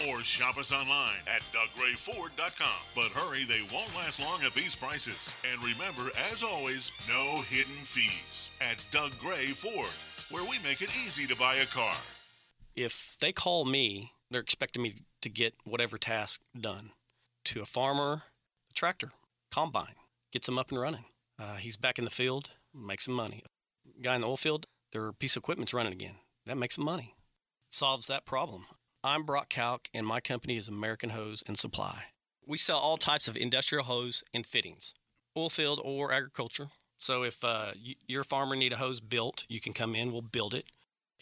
[0.09, 2.81] Or shop us online at DougGrayFord.com.
[2.97, 5.37] But hurry, they won't last long at these prices.
[5.53, 9.93] And remember, as always, no hidden fees at Doug Gray Ford,
[10.33, 11.93] where we make it easy to buy a car.
[12.75, 16.91] If they call me, they're expecting me to get whatever task done.
[17.47, 18.23] To a farmer,
[18.71, 19.13] a tractor,
[19.51, 19.95] combine,
[20.33, 21.05] gets them up and running.
[21.39, 23.43] Uh, he's back in the field, makes some money.
[24.01, 26.15] Guy in the oil field, their piece of equipment's running again.
[26.47, 27.15] That makes some money.
[27.69, 28.67] Solves that problem.
[29.05, 32.05] I'm Brock Kalk, and my company is American Hose and Supply.
[32.47, 34.95] We sell all types of industrial hose and fittings,
[35.37, 36.69] oil field or agriculture.
[36.99, 40.13] So if uh, y- your farmer need a hose built, you can come in.
[40.13, 40.67] We'll build it.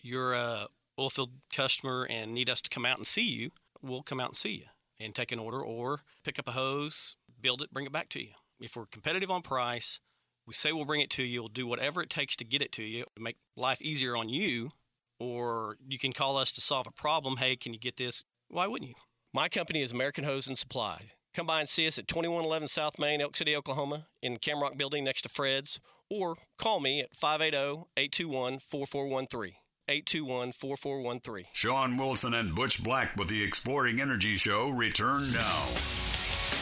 [0.02, 0.66] You're a
[1.00, 3.50] oil field customer and need us to come out and see you,
[3.82, 4.64] we'll come out and see you
[4.98, 8.20] and take an order or pick up a hose, build it, bring it back to
[8.20, 8.32] you.
[8.60, 10.00] If we're competitive on price,
[10.46, 11.40] we say we'll bring it to you.
[11.40, 14.70] We'll do whatever it takes to get it to you, make life easier on you.
[15.18, 17.36] Or you can call us to solve a problem.
[17.36, 18.24] Hey, can you get this?
[18.48, 18.94] Why wouldn't you?
[19.34, 21.08] My company is American Hose and Supply.
[21.34, 25.04] Come by and see us at 2111 South Main, Elk City, Oklahoma, in Camrock Building
[25.04, 25.78] next to Fred's,
[26.10, 29.52] or call me at 580 821 4413.
[29.90, 31.46] 821 4413.
[31.52, 35.66] Sean Wilson and Butch Black with the Exploring Energy Show return now.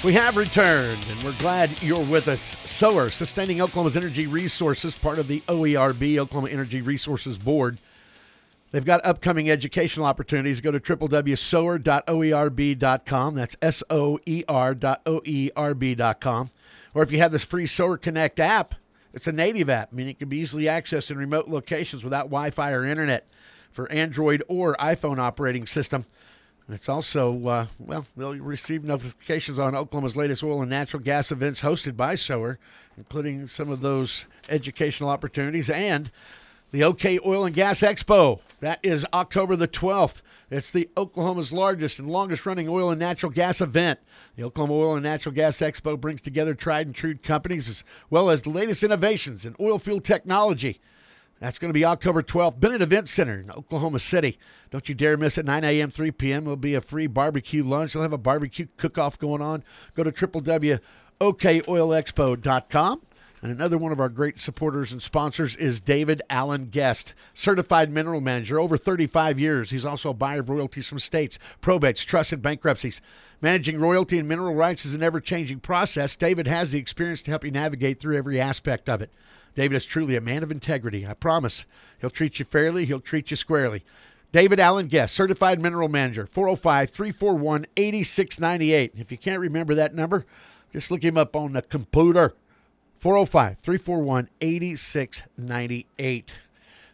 [0.02, 2.40] We have returned, and we're glad you're with us.
[2.40, 7.76] SOAR, Sustaining Oklahoma's Energy Resources, part of the OERB, Oklahoma Energy Resources Board.
[8.70, 10.62] They've got upcoming educational opportunities.
[10.62, 13.34] Go to www.soar.oerb.com.
[13.34, 16.48] That's S O E R dot O E R B.com.
[16.94, 18.74] Or if you have this free SOAR Connect app,
[19.12, 22.50] it's a native app, meaning it can be easily accessed in remote locations without Wi
[22.50, 23.26] Fi or internet
[23.70, 26.04] for Android or iPhone operating system.
[26.66, 31.32] And it's also, uh, well, they'll receive notifications on Oklahoma's latest oil and natural gas
[31.32, 32.58] events hosted by SOAR,
[32.98, 36.10] including some of those educational opportunities and
[36.70, 38.40] the OK Oil and Gas Expo.
[38.60, 40.20] That is October the 12th.
[40.50, 44.00] It's the Oklahoma's largest and longest running oil and natural gas event.
[44.36, 48.30] The Oklahoma Oil and Natural Gas Expo brings together tried and true companies as well
[48.30, 50.80] as the latest innovations in oil field technology.
[51.40, 54.38] That's going to be October 12th, Bennett Event Center in Oklahoma City.
[54.70, 55.44] Don't you dare miss it.
[55.44, 56.44] 9 a.m., 3 p.m.
[56.44, 57.92] There'll be a free barbecue lunch.
[57.92, 59.62] They'll have a barbecue cook off going on.
[59.94, 63.00] Go to www.okoilexpo.com.
[63.40, 68.20] And another one of our great supporters and sponsors is David Allen Guest, certified mineral
[68.20, 69.70] manager, over 35 years.
[69.70, 73.00] He's also a buyer of royalties from states, probates, trusts, and bankruptcies.
[73.40, 76.16] Managing royalty and mineral rights is an ever changing process.
[76.16, 79.12] David has the experience to help you navigate through every aspect of it.
[79.54, 81.06] David is truly a man of integrity.
[81.06, 81.64] I promise.
[82.00, 83.84] He'll treat you fairly, he'll treat you squarely.
[84.30, 88.92] David Allen Guest, certified mineral manager, 405 341 8698.
[88.96, 90.26] If you can't remember that number,
[90.72, 92.34] just look him up on the computer.
[92.98, 96.32] 405 341 8698.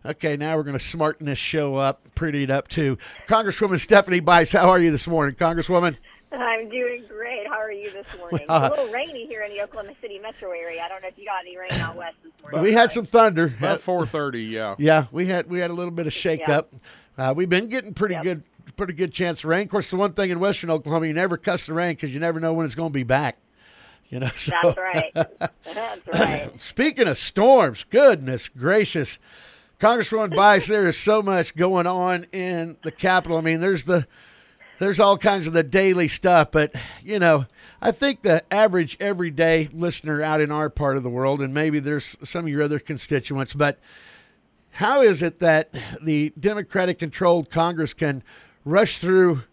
[0.06, 2.98] Okay, now we're going to smarten this show up, pretty it up too.
[3.26, 5.96] Congresswoman Stephanie Bice, how are you this morning, Congresswoman?
[6.30, 7.46] I'm doing great.
[7.46, 8.44] How are you this morning?
[8.48, 10.82] Well, it's a little rainy here in the Oklahoma City metro area.
[10.82, 12.60] I don't know if you got any rain out west this morning.
[12.60, 13.54] we had some thunder.
[13.58, 14.74] About 4:30, yeah.
[14.78, 16.70] Yeah, we had we had a little bit of shake up.
[17.16, 18.42] Uh, we've been getting pretty good,
[18.76, 19.62] pretty good chance of rain.
[19.62, 22.20] Of course, the one thing in Western Oklahoma, you never cuss the rain because you
[22.20, 23.38] never know when it's going to be back.
[24.08, 24.52] You know, so.
[24.62, 25.12] That's right.
[25.64, 26.60] That's right.
[26.60, 29.18] Speaking of storms, goodness gracious,
[29.80, 33.38] Congresswoman Bice, there is so much going on in the Capitol.
[33.38, 34.06] I mean, there's the
[34.80, 37.46] there's all kinds of the daily stuff, but you know,
[37.80, 41.78] I think the average everyday listener out in our part of the world, and maybe
[41.78, 43.78] there's some of your other constituents, but
[44.72, 48.24] how is it that the Democratic controlled Congress can
[48.64, 49.44] rush through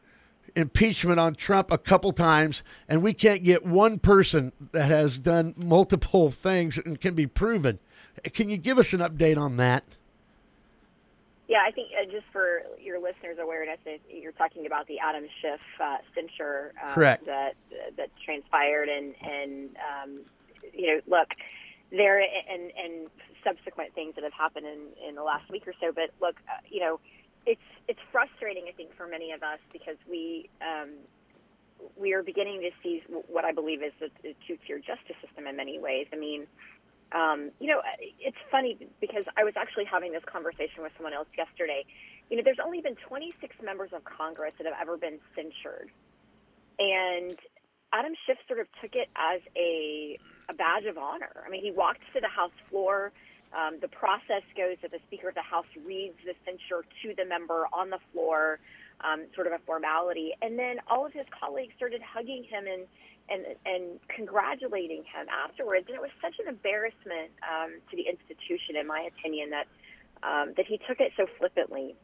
[0.55, 5.53] impeachment on Trump a couple times and we can't get one person that has done
[5.57, 7.79] multiple things and can be proven?
[8.33, 9.83] Can you give us an update on that?
[11.47, 15.59] Yeah, I think uh, just for your listeners' awareness, you're talking about the Adam Schiff
[15.83, 17.25] uh, censure um, Correct.
[17.25, 17.55] that
[17.97, 20.19] that transpired, and and um,
[20.73, 21.27] you know, look,
[21.91, 23.09] there and and
[23.43, 25.91] subsequent things that have happened in in the last week or so.
[25.91, 27.01] But look, uh, you know,
[27.45, 30.49] it's it's frustrating, I think, for many of us because we.
[30.62, 30.89] Um,
[31.97, 35.56] we are beginning to see what I believe is a, a two-tier justice system in
[35.56, 36.06] many ways.
[36.13, 36.45] I mean,
[37.12, 37.82] um, you know,
[38.19, 41.84] it's funny because I was actually having this conversation with someone else yesterday.
[42.30, 45.91] You know, there's only been 26 members of Congress that have ever been censured.
[46.80, 47.38] And
[47.91, 50.17] Adam Schiff sort of took it as a,
[50.49, 51.43] a badge of honor.
[51.45, 53.12] I mean, he walked to the House floor.
[53.53, 57.25] Um, the process goes that the Speaker of the House reads the censure to the
[57.25, 58.59] member on the floor,
[59.01, 60.31] um, sort of a formality.
[60.41, 62.87] And then all of his colleagues started hugging him and
[63.29, 65.85] and and congratulating him afterwards.
[65.87, 69.67] And it was such an embarrassment um, to the institution, in my opinion, that
[70.23, 71.95] um, that he took it so flippantly.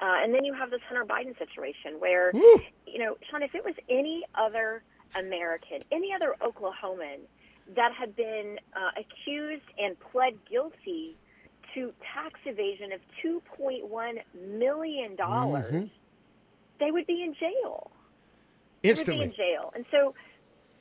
[0.00, 2.60] Uh, and then you have this Hunter Biden situation where, Woo.
[2.86, 4.82] you know, Sean, if it was any other
[5.14, 7.20] American, any other Oklahoman
[7.74, 11.16] that had been uh, accused and pled guilty
[11.74, 14.18] to tax evasion of $2.1
[14.58, 15.90] million, dollars, Mhm.
[16.78, 17.90] they would be in jail.
[18.82, 19.18] Instantly.
[19.24, 19.72] They would be in jail.
[19.74, 20.14] And so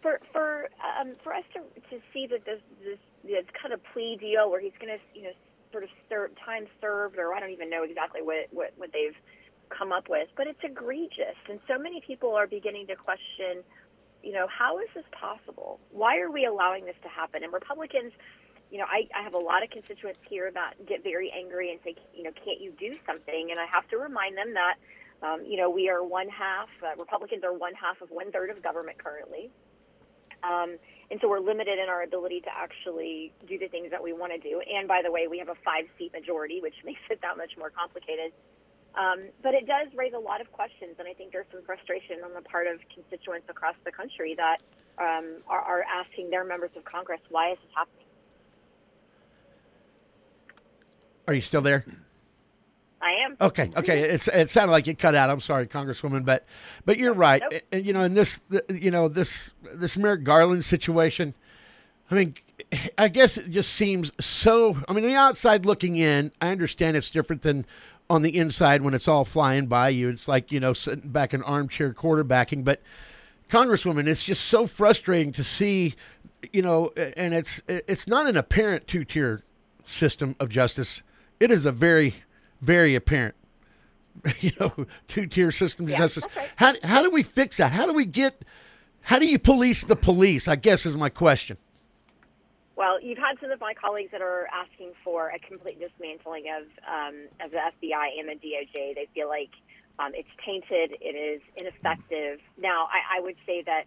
[0.01, 0.69] for for
[0.99, 4.59] um, for us to to see that this this, this kind of plea deal where
[4.61, 5.31] he's going to you know
[5.71, 9.15] sort of serve time served or I don't even know exactly what what what they've
[9.69, 13.63] come up with, but it's egregious, and so many people are beginning to question.
[14.25, 15.79] You know, how is this possible?
[15.91, 17.43] Why are we allowing this to happen?
[17.43, 18.11] And Republicans,
[18.71, 21.79] you know, I, I have a lot of constituents here that get very angry and
[21.83, 23.51] say, you know, can't you do something?
[23.51, 24.75] And I have to remind them that,
[25.21, 28.49] um, you know, we are one half, uh, Republicans are one half of one third
[28.49, 29.51] of government currently.
[30.43, 30.77] Um,
[31.11, 34.33] and so we're limited in our ability to actually do the things that we want
[34.33, 34.59] to do.
[34.61, 37.51] And by the way, we have a five seat majority, which makes it that much
[37.57, 38.33] more complicated.
[38.97, 42.23] Um, but it does raise a lot of questions, and I think there's some frustration
[42.23, 44.57] on the part of constituents across the country that
[44.97, 48.05] um, are, are asking their members of Congress, why is this happening?
[51.27, 51.83] Are you still there?
[53.01, 53.37] I am.
[53.41, 54.01] Okay, okay.
[54.01, 55.29] It's it sounded like it cut out.
[55.29, 56.45] I'm sorry, Congresswoman, but
[56.85, 57.41] but you're right.
[57.51, 61.35] And, and, you know, in this, you know, this this Merrick Garland situation,
[62.09, 62.35] I mean,
[62.97, 64.77] I guess it just seems so.
[64.87, 67.65] I mean, the outside looking in, I understand it's different than
[68.09, 70.09] on the inside when it's all flying by you.
[70.09, 72.81] It's like you know sitting back in armchair quarterbacking, but.
[73.47, 75.93] Congresswoman, it's just so frustrating to see,
[76.51, 79.43] you know, and it's it's not an apparent two tier
[79.83, 81.03] system of justice.
[81.39, 82.15] It is a very
[82.61, 83.35] very apparent,
[84.39, 84.73] you know,
[85.07, 86.25] two tier system of Yeah, justice.
[86.35, 86.49] right.
[86.55, 87.71] How how do we fix that?
[87.71, 88.43] How do we get?
[89.01, 90.47] How do you police the police?
[90.47, 91.57] I guess is my question.
[92.75, 96.63] Well, you've had some of my colleagues that are asking for a complete dismantling of
[96.87, 98.95] um, of the FBI and the DOJ.
[98.95, 99.51] They feel like
[99.97, 102.39] um, it's tainted, it is ineffective.
[102.57, 103.85] Now, I, I would say that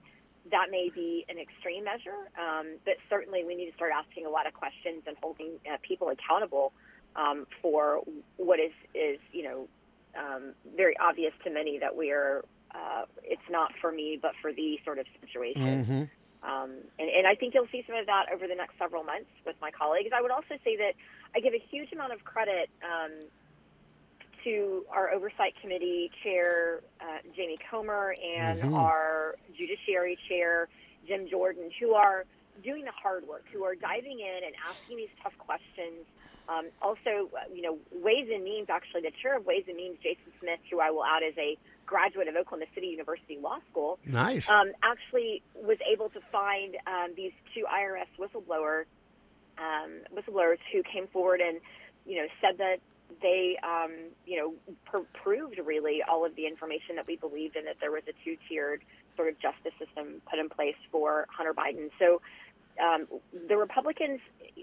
[0.50, 4.30] that may be an extreme measure, um, but certainly we need to start asking a
[4.30, 6.72] lot of questions and holding uh, people accountable
[7.16, 8.00] um, for
[8.36, 9.68] what is is you know
[10.18, 12.44] um, very obvious to many that we are.
[12.74, 15.84] Uh, it's not for me, but for the sort of situation.
[15.84, 16.04] Mm-hmm.
[16.48, 19.28] Um, and, and I think you'll see some of that over the next several months
[19.44, 20.10] with my colleagues.
[20.16, 20.94] I would also say that
[21.36, 23.12] I give a huge amount of credit um,
[24.44, 28.74] to our oversight committee chair, uh, Jamie Comer, and Mhm.
[28.74, 30.68] our judiciary chair,
[31.06, 32.24] Jim Jordan, who are
[32.62, 36.06] doing the hard work, who are diving in and asking these tough questions.
[36.48, 39.98] Um, also, uh, you know, Ways and Means, actually, the chair of Ways and Means,
[40.02, 43.98] Jason Smith, who I will add as a graduate of Oklahoma City University Law School,
[44.04, 44.48] Nice.
[44.50, 48.84] um, actually was able to find um, these two IRS whistleblower
[49.58, 51.58] um, whistleblowers who came forward and
[52.06, 52.76] you know said that
[53.22, 53.90] they um,
[54.26, 57.90] you know pr- proved really all of the information that we believed and that there
[57.90, 58.82] was a two-tiered
[59.16, 61.90] sort of justice system put in place for Hunter Biden.
[61.98, 62.20] So
[62.78, 63.08] um,
[63.48, 64.20] the Republicans,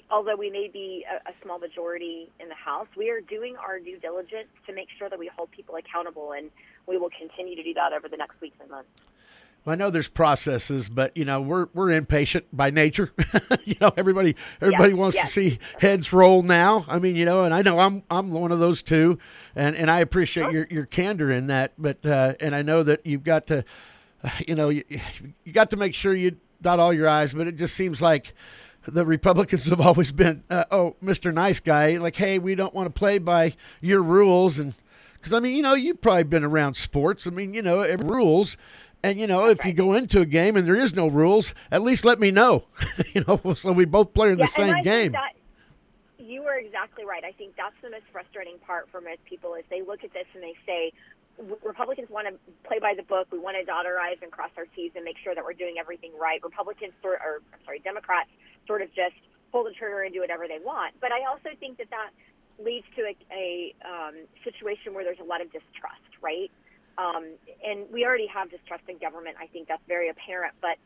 [0.10, 3.80] although we may be a, a small majority in the House, we are doing our
[3.80, 6.50] due diligence to make sure that we hold people accountable, and
[6.88, 8.90] we will continue to do that over the next weeks and months.
[9.64, 13.12] Well, I know there's processes, but you know we're we're impatient by nature.
[13.66, 15.26] you know everybody everybody Yes, wants yes.
[15.26, 16.86] to see heads roll now.
[16.88, 19.18] I mean, you know, and I know I'm I'm one of those too,
[19.56, 21.74] and and I appreciate your your candor in that.
[21.80, 23.66] But uh, and I know that you've got to,
[24.24, 24.84] uh, you know, you,
[25.44, 27.34] you got to make sure you dot all your I's.
[27.34, 28.36] But it just seems like
[28.88, 31.34] the Republicans have always been, uh, oh, Mr.
[31.34, 34.76] Nice Guy, like, hey, we don't want to play by your rules and.
[35.26, 37.26] Because I mean, you know, you've probably been around sports.
[37.26, 38.58] I mean, you know, every rules,
[39.02, 41.82] and you know, if you go into a game and there is no rules, at
[41.82, 42.66] least let me know.
[43.16, 45.14] you know, so we both play in the same game.
[45.14, 45.34] That
[46.20, 47.24] you are exactly right.
[47.24, 50.28] I think that's the most frustrating part for most people is they look at this
[50.36, 50.94] and they say,
[51.64, 53.26] Republicans want to play by the book.
[53.32, 55.58] We want to dot our I's and cross our T's and make sure that we're
[55.58, 56.40] doing everything right.
[56.44, 58.30] Republicans, sort, or I'm sorry, Democrats,
[58.68, 59.18] sort of just
[59.52, 60.94] pull the trigger and do whatever they want.
[61.02, 62.12] But I also think that that
[62.64, 66.52] leads to a, a um, situation where there's a lot of distrust, right?
[66.98, 67.36] Um,
[67.66, 69.36] and we already have distrust in government.
[69.40, 70.54] I think that's very apparent.
[70.62, 70.78] But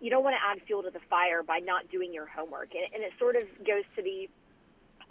[0.00, 2.74] you don't want to add fuel to the fire by not doing your homework.
[2.74, 4.28] And, and it sort of goes to the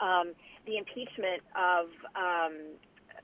[0.04, 0.34] um,
[0.66, 1.86] the impeachment of
[2.16, 2.54] um,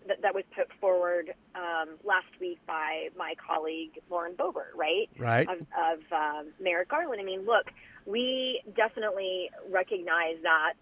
[0.07, 5.09] that, that was put forward um, last week by my colleague Lauren Boebert, right?
[5.17, 5.47] Right.
[5.49, 7.19] Of, of um, Merrick Garland.
[7.19, 7.71] I mean, look,
[8.05, 10.73] we definitely recognize that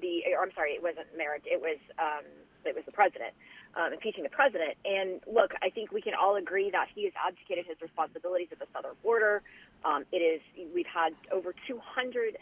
[0.00, 0.22] the.
[0.40, 1.42] I'm sorry, it wasn't Merrick.
[1.46, 2.24] It was um,
[2.64, 3.32] it was the president.
[3.76, 4.72] Um, impeaching the president.
[4.86, 8.58] And look, I think we can all agree that he has abdicated his responsibilities at
[8.58, 9.42] the southern border.
[9.84, 10.40] Um, it is
[10.74, 12.40] we've had over 200,000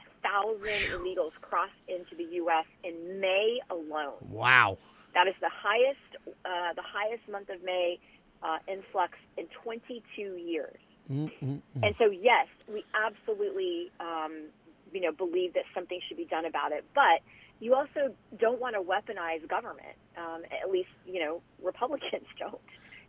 [0.92, 2.66] illegals cross into the U.S.
[2.84, 4.14] in May alone.
[4.30, 4.78] Wow.
[5.14, 5.98] That is the highest
[6.44, 7.98] uh, the highest month of May
[8.44, 10.78] uh, influx in 22 years.
[11.10, 11.60] Mm-mm-mm.
[11.82, 14.44] And so, yes, we absolutely, um,
[14.92, 16.84] you know, believe that something should be done about it.
[16.94, 17.20] But
[17.60, 19.96] you also don't want to weaponize government.
[20.16, 22.60] Um, at least, you know, Republicans don't.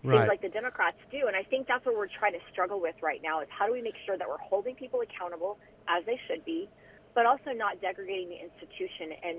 [0.03, 0.19] Right.
[0.19, 1.27] Seems like the Democrats do.
[1.27, 3.73] And I think that's what we're trying to struggle with right now is how do
[3.73, 6.69] we make sure that we're holding people accountable as they should be,
[7.15, 9.37] but also not degrading the institution and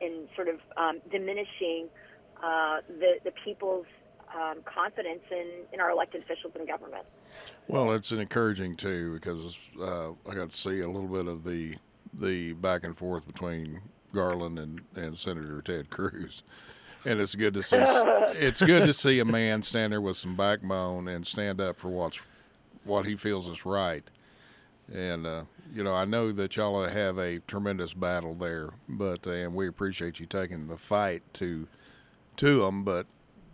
[0.00, 1.88] and sort of um, diminishing
[2.42, 3.86] uh, the the people's
[4.34, 7.04] um, confidence in, in our elected officials and government.
[7.68, 11.76] Well, it's encouraging too because uh, I got to see a little bit of the
[12.12, 13.80] the back and forth between
[14.14, 16.42] Garland and, and Senator Ted Cruz,
[17.04, 17.76] and it's good to see.
[17.78, 21.88] it's good to see a man stand there with some backbone and stand up for
[21.88, 22.18] what's
[22.84, 24.04] what he feels is right.
[24.92, 25.42] And uh,
[25.74, 29.68] you know, I know that y'all have a tremendous battle there, but uh, and we
[29.68, 31.68] appreciate you taking the fight to
[32.38, 32.84] to them.
[32.84, 33.06] But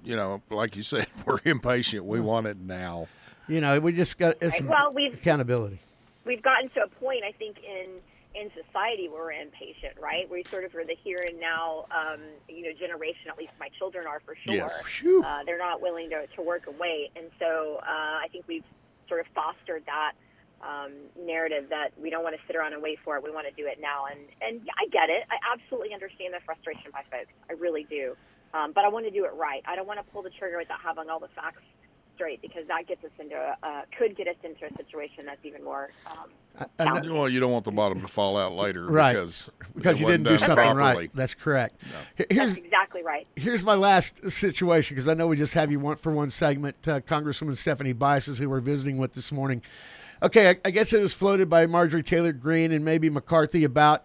[0.05, 2.05] you know, like you said, we're impatient.
[2.05, 3.09] We want it now.
[3.49, 5.79] You know, we just got it's Well, we've- accountability.
[6.25, 7.89] we've gotten to a point, I think, in
[8.35, 10.29] in society we're impatient, right?
[10.31, 13.31] We sort of are the here and now, um, you know, generation.
[13.31, 14.55] At least my children are for sure.
[14.55, 14.83] Yes.
[15.25, 18.65] Uh, they're not willing to, to work and wait, and so uh, I think we've
[19.09, 20.13] sort of fostered that
[20.63, 23.23] um, narrative that we don't want to sit around and wait for it.
[23.23, 25.25] We want to do it now, and and I get it.
[25.31, 27.33] I absolutely understand the frustration by folks.
[27.49, 28.17] I really do.
[28.55, 29.63] Um, but I want to do it right.
[29.67, 31.63] I don't want to pull the trigger without having all the facts
[32.15, 35.45] straight because that gets us into a, uh, could get us into a situation that's
[35.45, 36.31] even more um,
[36.79, 39.15] I know- Well, you don't want the bottom to fall out later Right.
[39.15, 40.81] because because you didn't do something properly.
[40.95, 41.11] right.
[41.15, 41.81] That's correct.
[42.17, 43.27] Here- Here's That's exactly right.
[43.37, 46.77] here's my last situation because I know we just have you one for one segment,
[46.87, 49.63] uh, Congresswoman Stephanie Bices, who we're visiting with this morning.
[50.23, 54.05] Okay, I, I guess it was floated by Marjorie Taylor Greene and maybe McCarthy about,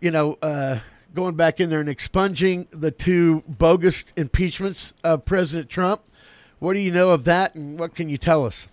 [0.00, 0.78] you know, uh,
[1.12, 6.02] going back in there and expunging the two bogus impeachments of President Trump.
[6.60, 8.66] What do you know of that, and what can you tell us?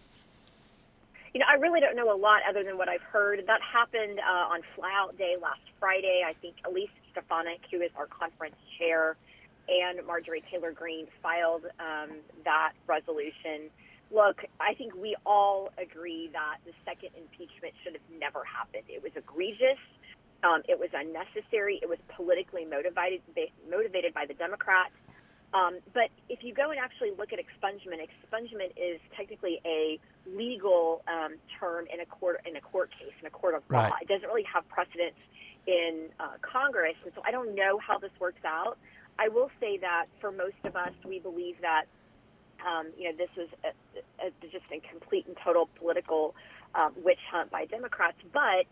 [1.34, 3.42] You know, I really don't know a lot other than what I've heard.
[3.48, 6.22] That happened uh, on Flyout Day last Friday.
[6.28, 9.16] I think Elise Stefanik, who is our conference chair,
[9.70, 13.72] and Marjorie Taylor Greene filed um, that resolution.
[14.12, 18.84] Look, I think we all agree that the second impeachment should have never happened.
[18.90, 19.80] It was egregious.
[20.44, 21.80] Um, it was unnecessary.
[21.82, 23.22] It was politically motivated
[23.70, 24.92] motivated by the Democrats.
[25.54, 30.00] Um, but if you go and actually look at expungement, expungement is technically a
[30.36, 33.84] legal um, term in a court in a court case in a court of law.
[33.84, 33.94] Right.
[34.02, 35.16] It doesn't really have precedence
[35.66, 38.78] in uh, Congress, and so I don't know how this works out.
[39.20, 41.86] I will say that for most of us, we believe that
[42.66, 46.36] um, you know this is a, a, just a complete and total political
[46.76, 48.18] um, witch hunt by Democrats.
[48.34, 48.66] But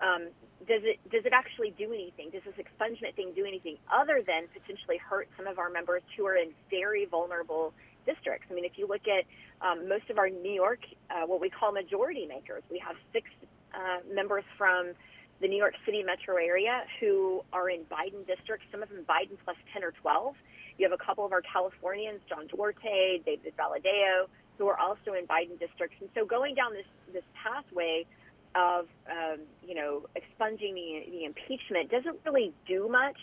[0.00, 0.28] um,
[0.68, 2.30] does it does it actually do anything?
[2.30, 6.26] Does this expungement thing do anything other than potentially hurt some of our members who
[6.26, 7.72] are in very vulnerable
[8.06, 8.46] districts?
[8.50, 9.24] I mean, if you look at
[9.64, 13.28] um, most of our New York, uh, what we call majority makers, we have six
[13.74, 14.92] uh, members from
[15.40, 19.36] the New York City metro area who are in Biden districts, some of them Biden
[19.44, 20.36] plus 10 or 12.
[20.78, 25.26] You have a couple of our Californians, John Duarte, David Valadao, who are also in
[25.26, 25.96] Biden districts.
[26.00, 28.06] And so going down this, this pathway
[28.54, 33.16] of, um, you know, expunging the, the impeachment doesn't really do much.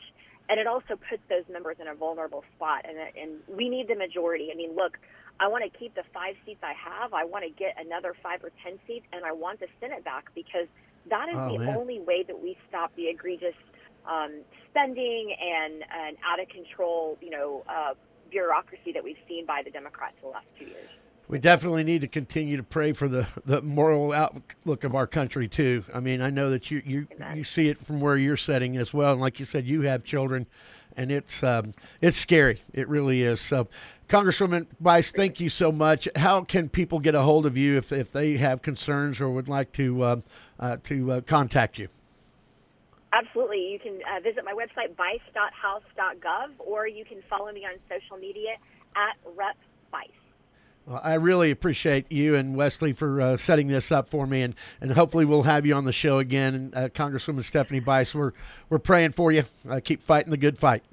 [0.50, 2.86] And it also puts those members in a vulnerable spot.
[2.88, 4.50] And, and we need the majority.
[4.52, 4.98] I mean, look,
[5.40, 7.14] I want to keep the five seats I have.
[7.14, 10.34] I want to get another five or 10 seats, and I want the Senate back
[10.34, 10.68] because
[11.10, 11.78] that is Oh, the man.
[11.78, 13.56] only way that we stop the egregious
[14.10, 17.94] um, spending and, and out of control, you know, uh,
[18.32, 20.90] bureaucracy that we've seen by the Democrats the last two years.
[21.30, 25.48] We definitely need to continue to pray for the, the moral outlook of our country
[25.48, 25.84] too.
[25.94, 28.96] I mean, I know that you you, you see it from where you're sitting as
[28.96, 30.48] well, and like you said, you have children,
[30.98, 32.60] and it's um, it's scary.
[32.74, 33.40] It really is.
[33.40, 33.68] So,
[34.08, 36.08] Congresswoman Bice, thank you so much.
[36.16, 39.48] How can people get a hold of you if if they have concerns or would
[39.48, 40.22] like to uh,
[40.60, 41.90] uh, to uh, contact you?
[43.14, 43.72] Absolutely.
[43.72, 48.56] You can uh, visit my website, bice.house.gov, or you can follow me on social media
[48.96, 49.56] at Rep.
[50.90, 54.56] Well, I really appreciate you and Wesley for uh, setting this up for me, and,
[54.82, 56.56] and hopefully we'll have you on the show again.
[56.56, 58.32] And uh, Congresswoman Stephanie Bice, we're
[58.70, 59.44] we're praying for you.
[59.70, 60.84] Uh, keep fighting the good fight.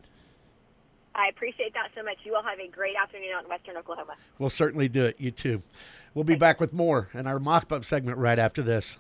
[1.15, 2.19] I appreciate that so much.
[2.25, 4.17] You all have a great afternoon out in Western Oklahoma.
[4.39, 5.19] We'll certainly do it.
[5.19, 5.63] You too.
[6.13, 8.99] We'll be back with more in our mock up segment right after this.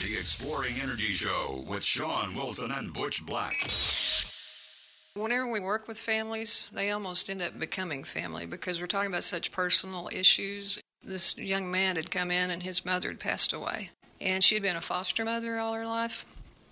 [0.00, 3.54] The Exploring Energy Show with Sean Wilson and Butch Black.
[5.14, 9.24] Whenever we work with families, they almost end up becoming family because we're talking about
[9.24, 10.78] such personal issues.
[11.04, 13.90] This young man had come in and his mother had passed away.
[14.20, 16.24] And she had been a foster mother all her life.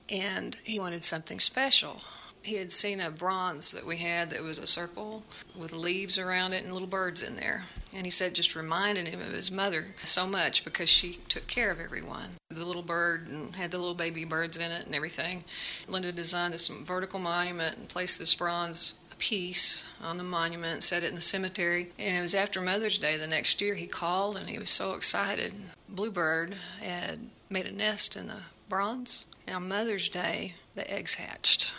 [0.09, 2.01] And he wanted something special.
[2.49, 5.23] He had seen a bronze that we had that was a circle
[5.55, 7.65] with leaves around it and little birds in there.
[7.95, 11.71] And he said just reminded him of his mother so much because she took care
[11.71, 12.37] of everyone.
[12.49, 15.45] The little bird and had the little baby birds in it and everything.
[15.87, 21.11] Linda designed this vertical monument and placed this bronze piece on the monument set it
[21.11, 21.89] in the cemetery.
[21.99, 24.95] And it was after Mother's Day the next year he called and he was so
[24.95, 25.53] excited.
[25.87, 27.19] Bluebird had
[27.51, 29.27] made a nest in the bronze.
[29.47, 31.75] And on Mother's Day, the eggs hatched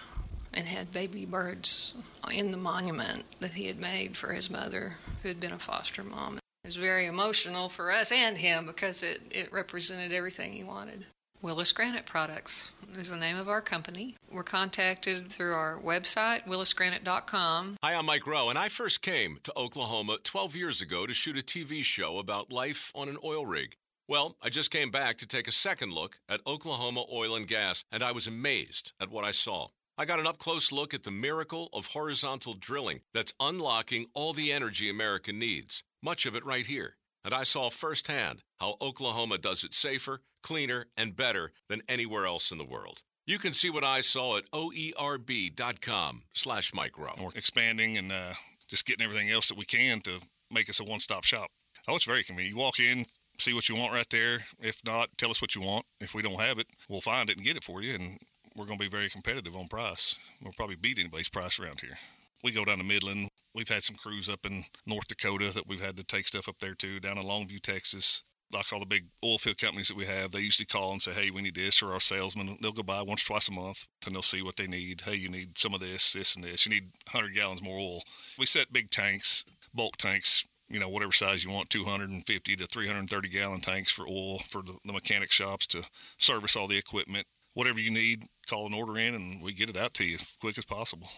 [0.54, 1.95] and had baby birds
[2.32, 6.04] in the monument that he had made for his mother, who had been a foster
[6.04, 6.36] mom.
[6.36, 11.06] It was very emotional for us and him because it, it represented everything he wanted.
[11.41, 14.16] Willis Granite Products is the name of our company.
[14.30, 17.78] We're contacted through our website, willisgranite.com.
[17.82, 21.38] Hi, I'm Mike Rowe, and I first came to Oklahoma 12 years ago to shoot
[21.38, 23.76] a TV show about life on an oil rig.
[24.06, 27.86] Well, I just came back to take a second look at Oklahoma oil and gas,
[27.89, 29.68] and I was amazed at what I saw.
[30.00, 34.32] I got an up close look at the miracle of horizontal drilling that's unlocking all
[34.32, 36.95] the energy America needs, much of it right here.
[37.26, 42.50] And I saw firsthand how Oklahoma does it safer, cleaner, and better than anywhere else
[42.50, 43.00] in the world.
[43.28, 47.22] You can see what I saw at oerb.com slash mikerowe.
[47.22, 48.36] We're expanding and uh,
[48.70, 51.52] just getting everything else that we can to make us a one-stop shop.
[51.89, 52.56] Oh, it's very convenient.
[52.56, 53.04] You walk in,
[53.38, 54.39] see what you want right there.
[54.62, 55.86] If not, tell us what you want.
[56.00, 58.20] If we don't have it, we'll find it and get it for you, and
[58.60, 60.18] we're going to be very competitive on price.
[60.43, 61.97] We'll probably beat anybody's price around here.
[62.43, 63.30] We go down to Midland.
[63.55, 66.57] We've had some crews up in North Dakota that we've had to take stuff up
[66.60, 68.24] there too, down in Longview, Texas.
[68.51, 71.12] Like all the big oil field companies that we have, they usually call and say,
[71.12, 74.14] hey, we need this, or our salesmen, they'll go by once, twice a month, and
[74.14, 75.01] they'll see what they need.
[75.01, 76.66] Hey, you need some of this, this, and this.
[76.66, 78.01] You need 100 gallons more oil.
[78.38, 83.30] We set big tanks, bulk tanks, you know, whatever size you want, 250 to 330
[83.30, 85.84] gallon tanks for oil for the, the mechanic shops to
[86.18, 87.28] service all the equipment.
[87.54, 90.34] Whatever you need, call an order in and we get it out to you as
[90.39, 91.10] quick as possible.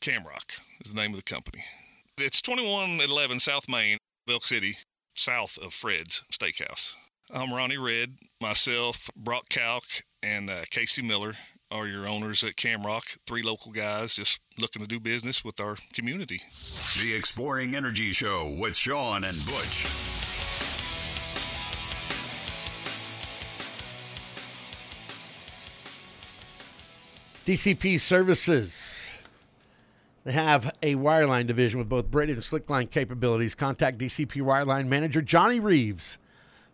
[0.00, 1.64] Camrock is the name of the company.
[2.18, 4.76] It's 2111 South Main, Elk City,
[5.14, 6.94] south of Fred's Steakhouse.
[7.30, 8.16] I'm Ronnie Red.
[8.40, 9.84] Myself, Brock Kalk,
[10.22, 11.34] and uh, Casey Miller
[11.70, 13.18] are your owners at Camrock.
[13.26, 16.40] Three local guys just looking to do business with our community.
[17.00, 20.27] The Exploring Energy Show with Sean and Butch.
[27.48, 29.10] DCP Services.
[30.24, 33.54] They have a wireline division with both braided and slickline capabilities.
[33.54, 36.18] Contact DCP Wireline Manager Johnny Reeves,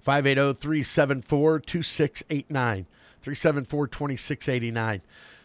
[0.01, 2.87] 580 374 2689.
[3.23, 5.03] 374 2689.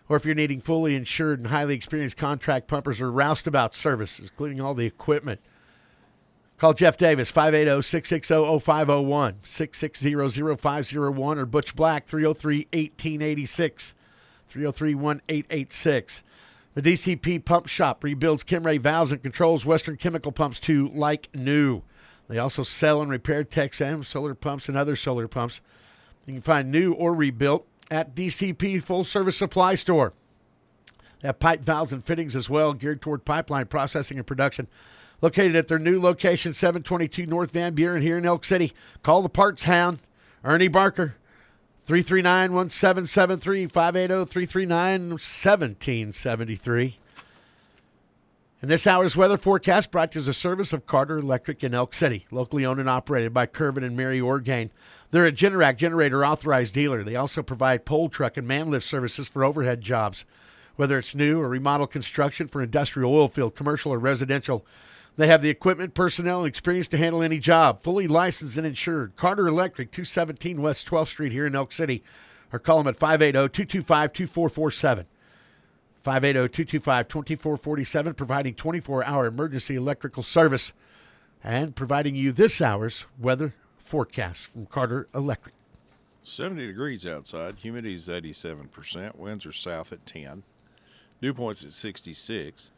[0.09, 4.59] Or if you're needing fully insured and highly experienced contract pumpers or roustabout services, including
[4.59, 5.41] all the equipment,
[6.57, 13.93] call Jeff Davis, 580 660 0501, 660 0501, or Butch Black, 303 1886,
[14.49, 16.23] 303 1886.
[16.73, 21.83] The DCP Pump Shop rebuilds Kimray valves and controls Western Chemical pumps to like new.
[22.27, 25.61] They also sell and repair Texam solar pumps and other solar pumps.
[26.25, 30.13] You can find new or rebuilt at DCP Full Service Supply Store.
[31.21, 34.67] They have pipe valves and fittings as well, geared toward pipeline processing and production.
[35.21, 38.73] Located at their new location, 722 North Van Buren here in Elk City.
[39.03, 39.99] Call the parts hound,
[40.43, 41.17] Ernie Barker,
[41.89, 46.97] 339 1773 580 339 1773.
[48.61, 51.73] And this hour's weather forecast brought to you as a service of Carter Electric in
[51.73, 54.69] Elk City, locally owned and operated by Curvin and Mary Orgain.
[55.09, 57.01] They're a Generac generator authorized dealer.
[57.01, 60.25] They also provide pole truck and man lift services for overhead jobs,
[60.75, 64.63] whether it's new or remodel construction for industrial oil field, commercial, or residential.
[65.17, 67.83] They have the equipment, personnel, and experience to handle any job.
[67.83, 69.15] Fully licensed and insured.
[69.15, 72.03] Carter Electric, 217 West 12th Street here in Elk City.
[72.53, 75.05] Or call them at 580 225 2447.
[76.03, 80.71] 580-225-2447, providing 24-hour emergency electrical service
[81.43, 85.55] and providing you this hour's weather forecast from Carter Electric.
[86.23, 90.43] 70 degrees outside, humidity is 87%, winds are south at 10,
[91.21, 92.71] dew points at 66.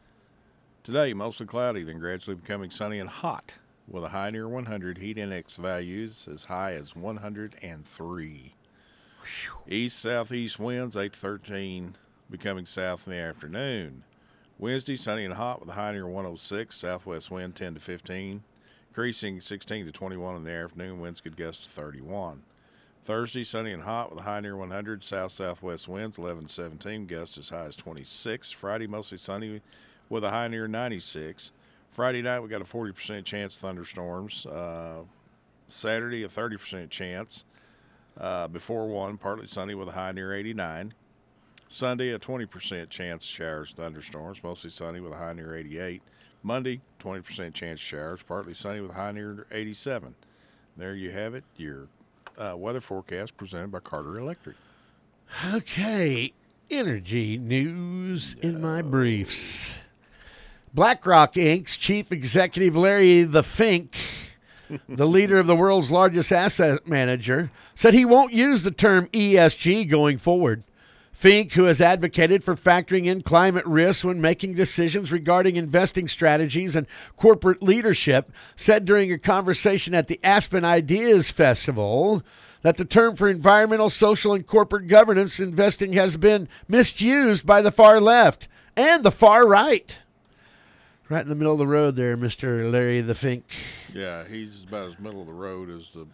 [0.84, 3.54] Today, mostly cloudy, then gradually becoming sunny and hot,
[3.88, 8.56] with a high near 100, heat index values as high as 103.
[9.68, 11.96] East southeast winds 8 to 13,
[12.32, 14.04] becoming south in the afternoon.
[14.58, 18.42] Wednesday, sunny and hot with a high near 106, southwest wind 10 to 15,
[18.90, 22.42] increasing 16 to 21 in the afternoon, winds could gust to 31.
[23.04, 27.06] Thursday, sunny and hot with a high near 100, south southwest winds 11 to 17,
[27.06, 28.50] gusts as high as 26.
[28.50, 29.62] Friday, mostly sunny
[30.12, 31.52] with a high near 96.
[31.90, 34.46] Friday night, we got a 40% chance of thunderstorms.
[34.46, 35.04] Uh,
[35.70, 37.46] Saturday, a 30% chance.
[38.20, 40.94] Uh, before 1, partly sunny with a high near 89.
[41.70, 46.02] Sunday, a 20% chance of showers, thunderstorms, mostly sunny with a high near 88.
[46.44, 50.14] Monday, 20% chance of showers, partly sunny with a high near 87.
[50.76, 51.88] There you have it, your
[52.38, 54.58] uh, weather forecast presented by Carter Electric.
[55.54, 56.34] Okay,
[56.70, 59.76] energy news in my briefs.
[60.74, 63.98] BlackRock Inc.'s chief executive Larry the Fink,
[64.88, 69.90] the leader of the world's largest asset manager, said he won't use the term ESG
[69.90, 70.64] going forward.
[71.12, 76.78] Fink, who has advocated for factoring in climate risks when making decisions regarding investing strategies
[76.78, 82.24] and corporate leadership, said during a conversation at the Aspen Ideas Festival
[82.62, 87.72] that the term for environmental, social, and corporate governance investing has been misused by the
[87.72, 88.48] far left
[88.78, 90.00] and the far right.
[91.12, 92.72] Right in the middle of the road there, Mr.
[92.72, 93.44] Larry the Fink.
[93.94, 96.08] Yeah, he's about as middle of the road as the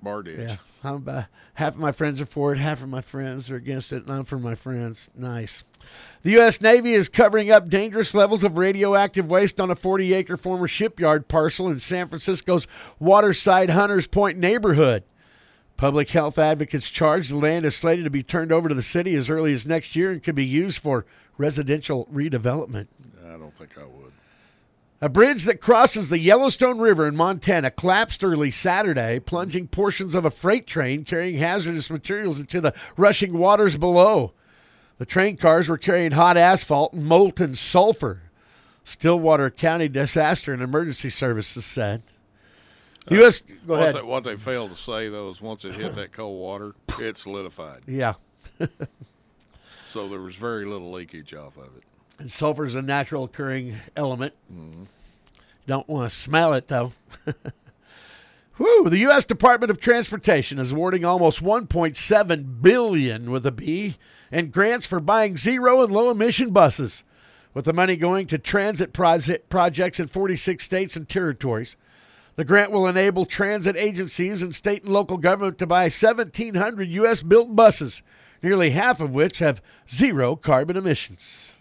[0.00, 0.38] bar ditch.
[0.38, 1.24] Yeah, I'm about,
[1.54, 4.10] half of my friends are for it, half of my friends are against it, and
[4.12, 5.10] I'm for my friends.
[5.16, 5.64] Nice.
[6.22, 6.60] The U.S.
[6.60, 11.26] Navy is covering up dangerous levels of radioactive waste on a 40 acre former shipyard
[11.26, 12.68] parcel in San Francisco's
[13.00, 15.02] Waterside Hunters Point neighborhood.
[15.76, 19.16] Public health advocates charge the land is slated to be turned over to the city
[19.16, 21.04] as early as next year and could be used for
[21.36, 22.86] residential redevelopment.
[23.26, 24.12] I don't think I would.
[25.00, 30.24] A bridge that crosses the Yellowstone River in Montana collapsed early Saturday, plunging portions of
[30.24, 34.32] a freight train carrying hazardous materials into the rushing waters below.
[34.98, 38.22] The train cars were carrying hot asphalt and molten sulfur.
[38.84, 42.02] Stillwater County Disaster and Emergency Services said.
[43.06, 43.40] Uh, the U.S.
[43.42, 43.94] Go what ahead.
[43.96, 47.18] They, what they failed to say though is once it hit that cold water, it
[47.18, 47.82] solidified.
[47.86, 48.14] Yeah.
[49.86, 51.82] so there was very little leakage off of it.
[52.18, 54.34] And sulfur is a natural occurring element.
[54.52, 54.84] Mm-hmm.
[55.66, 56.92] Don't want to smell it though.
[58.56, 59.26] Whew, the U.S.
[59.26, 63.96] Department of Transportation is awarding almost 1.7 billion with a B
[64.32, 67.04] in grants for buying zero and low emission buses,
[67.52, 71.76] with the money going to transit projects in 46 states and territories.
[72.36, 77.22] The grant will enable transit agencies and state and local government to buy 1,700 U.S.
[77.22, 78.02] built buses,
[78.42, 81.55] nearly half of which have zero carbon emissions.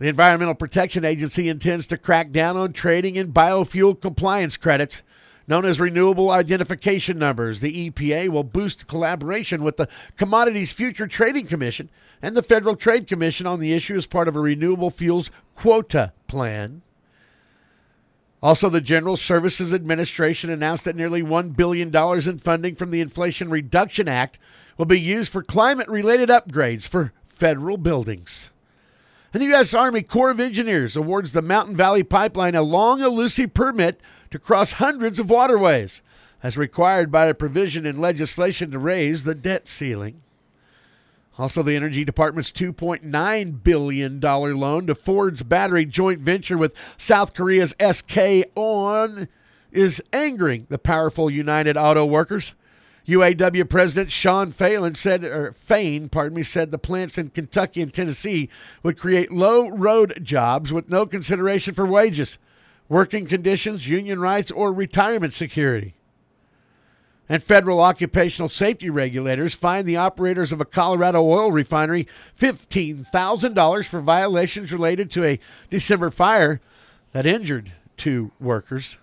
[0.00, 5.02] The Environmental Protection Agency intends to crack down on trading in biofuel compliance credits.
[5.46, 11.46] Known as renewable identification numbers, the EPA will boost collaboration with the Commodities Future Trading
[11.46, 11.90] Commission
[12.22, 16.14] and the Federal Trade Commission on the issue as part of a renewable fuels quota
[16.28, 16.80] plan.
[18.42, 23.50] Also, the General Services Administration announced that nearly $1 billion in funding from the Inflation
[23.50, 24.38] Reduction Act
[24.78, 28.50] will be used for climate related upgrades for federal buildings.
[29.32, 29.74] The U.S.
[29.74, 34.00] Army Corps of Engineers awards the Mountain Valley Pipeline a long, elusive permit
[34.32, 36.02] to cross hundreds of waterways,
[36.42, 40.20] as required by a provision in legislation to raise the debt ceiling.
[41.38, 47.72] Also, the Energy Department's $2.9 billion loan to Ford's battery joint venture with South Korea's
[47.80, 49.28] SK On
[49.70, 52.54] is angering the powerful United Auto Workers.
[53.10, 57.92] UAW President Sean Phelan said, or Fain, pardon me, said the plants in Kentucky and
[57.92, 58.48] Tennessee
[58.82, 62.38] would create low road jobs with no consideration for wages,
[62.88, 65.94] working conditions, union rights, or retirement security.
[67.28, 72.06] And federal occupational safety regulators fined the operators of a Colorado oil refinery
[72.38, 76.60] $15,000 for violations related to a December fire
[77.12, 78.98] that injured two workers.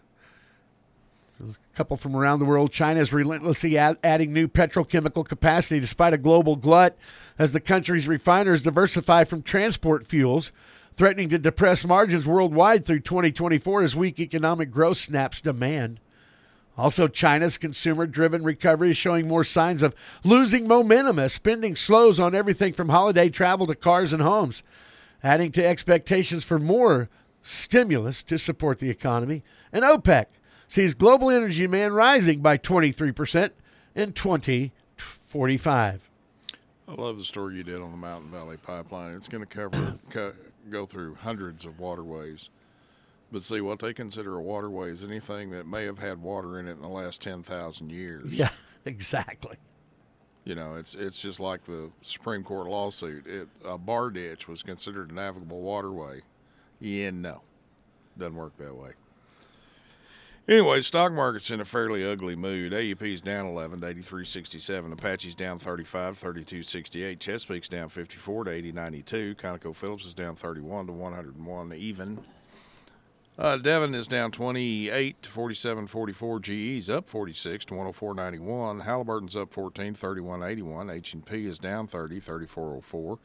[1.77, 2.71] Couple from around the world.
[2.71, 6.97] China is relentlessly add, adding new petrochemical capacity despite a global glut
[7.37, 10.51] as the country's refiners diversify from transport fuels,
[10.95, 15.99] threatening to depress margins worldwide through 2024 as weak economic growth snaps demand.
[16.79, 22.19] Also, China's consumer driven recovery is showing more signs of losing momentum as spending slows
[22.19, 24.63] on everything from holiday travel to cars and homes,
[25.21, 27.07] adding to expectations for more
[27.43, 29.43] stimulus to support the economy.
[29.71, 30.25] And OPEC
[30.67, 33.51] sees global energy demand rising by 23%
[33.95, 36.09] in 2045.
[36.89, 39.13] I love the story you did on the Mountain Valley Pipeline.
[39.13, 40.33] It's going to cover co-
[40.69, 42.49] go through hundreds of waterways.
[43.31, 46.67] But see, what they consider a waterway is anything that may have had water in
[46.67, 48.31] it in the last 10,000 years.
[48.31, 48.49] Yeah,
[48.85, 49.57] exactly.
[50.45, 53.27] You know, it's it's just like the Supreme Court lawsuit.
[53.27, 56.21] It, a bar ditch was considered a navigable waterway.
[56.79, 57.41] Yeah, no.
[58.17, 58.91] Doesn't work that way.
[60.49, 62.71] Anyway, stock market's in a fairly ugly mood.
[62.71, 64.93] AUP's down 11 to 83.67.
[64.93, 67.19] Apache's down 35 32.68.
[67.19, 69.35] Chesapeake's down 54 to 80.92.
[69.35, 72.19] ConocoPhillips is down 31 to 101 even.
[73.37, 76.41] Uh, Devon is down 28 to 47.44.
[76.41, 78.83] GE's up 46 to 104.91.
[78.83, 80.95] Halliburton's up 14 31.81.
[80.95, 83.19] H&P is down 30 34.04.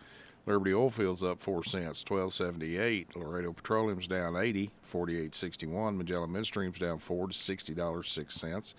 [0.45, 3.16] Liberty Oil Oilfield's up 4 cents 12.78.
[3.16, 5.97] Laredo Petroleum's down 80 48.61.
[5.97, 8.74] Magellan Midstream's down 4 to $60.06.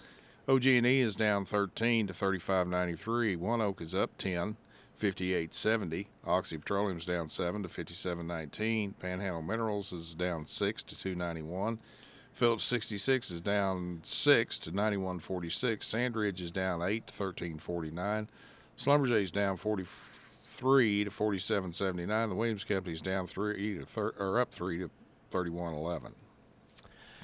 [0.48, 3.38] OG&E is down 13 to 35.93.
[3.38, 4.58] ONEOK is up 10
[5.00, 6.06] 58.70.
[6.26, 8.94] Oxy Petroleum's down 7 to 57.19.
[9.00, 11.80] Panhandle Minerals is down 6 to 291.
[12.32, 15.84] Phillips 66 is down 6 to 91.46.
[15.84, 18.28] Sandridge is down 8 to 13.49.
[18.78, 19.58] Schlumberger is down
[20.54, 22.30] 43 to 47.79.
[22.30, 24.90] The Williams Company is down 3 to thir- or up 3 to
[25.32, 26.12] 31.11.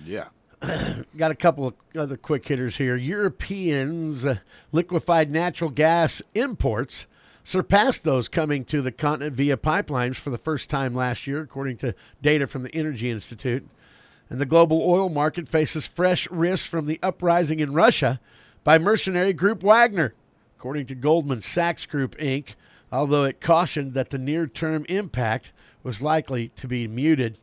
[0.04, 0.26] Yeah.
[1.18, 2.96] Got a couple of other quick hitters here.
[2.96, 4.38] Europeans uh,
[4.72, 7.06] liquefied natural gas imports
[7.44, 11.78] surpassed those coming to the continent via pipelines for the first time last year, according
[11.78, 13.66] to data from the Energy Institute.
[14.30, 18.20] And the global oil market faces fresh risks from the uprising in Russia
[18.64, 20.14] by mercenary group Wagner,
[20.58, 22.56] according to Goldman Sachs Group Inc.,
[22.92, 25.52] although it cautioned that the near term impact
[25.84, 27.38] was likely to be muted.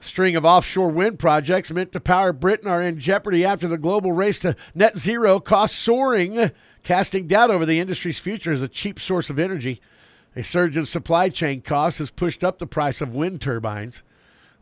[0.00, 3.78] A string of offshore wind projects meant to power Britain are in jeopardy after the
[3.78, 6.52] global race to net zero costs soaring
[6.84, 9.80] casting doubt over the industry's future as a cheap source of energy.
[10.36, 14.02] A surge in supply chain costs has pushed up the price of wind turbines,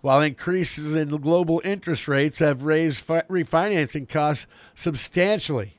[0.01, 5.77] while increases in global interest rates have raised fi- refinancing costs substantially.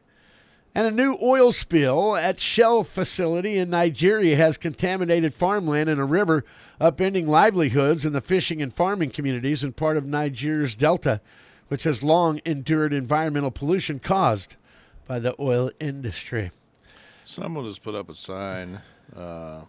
[0.77, 6.05] And a new oil spill at Shell facility in Nigeria has contaminated farmland in a
[6.05, 6.45] river,
[6.79, 11.19] upending livelihoods in the fishing and farming communities in part of Nigeria's delta,
[11.67, 14.55] which has long endured environmental pollution caused
[15.07, 16.51] by the oil industry.
[17.23, 18.79] Someone has put up a sign.
[19.15, 19.61] Uh,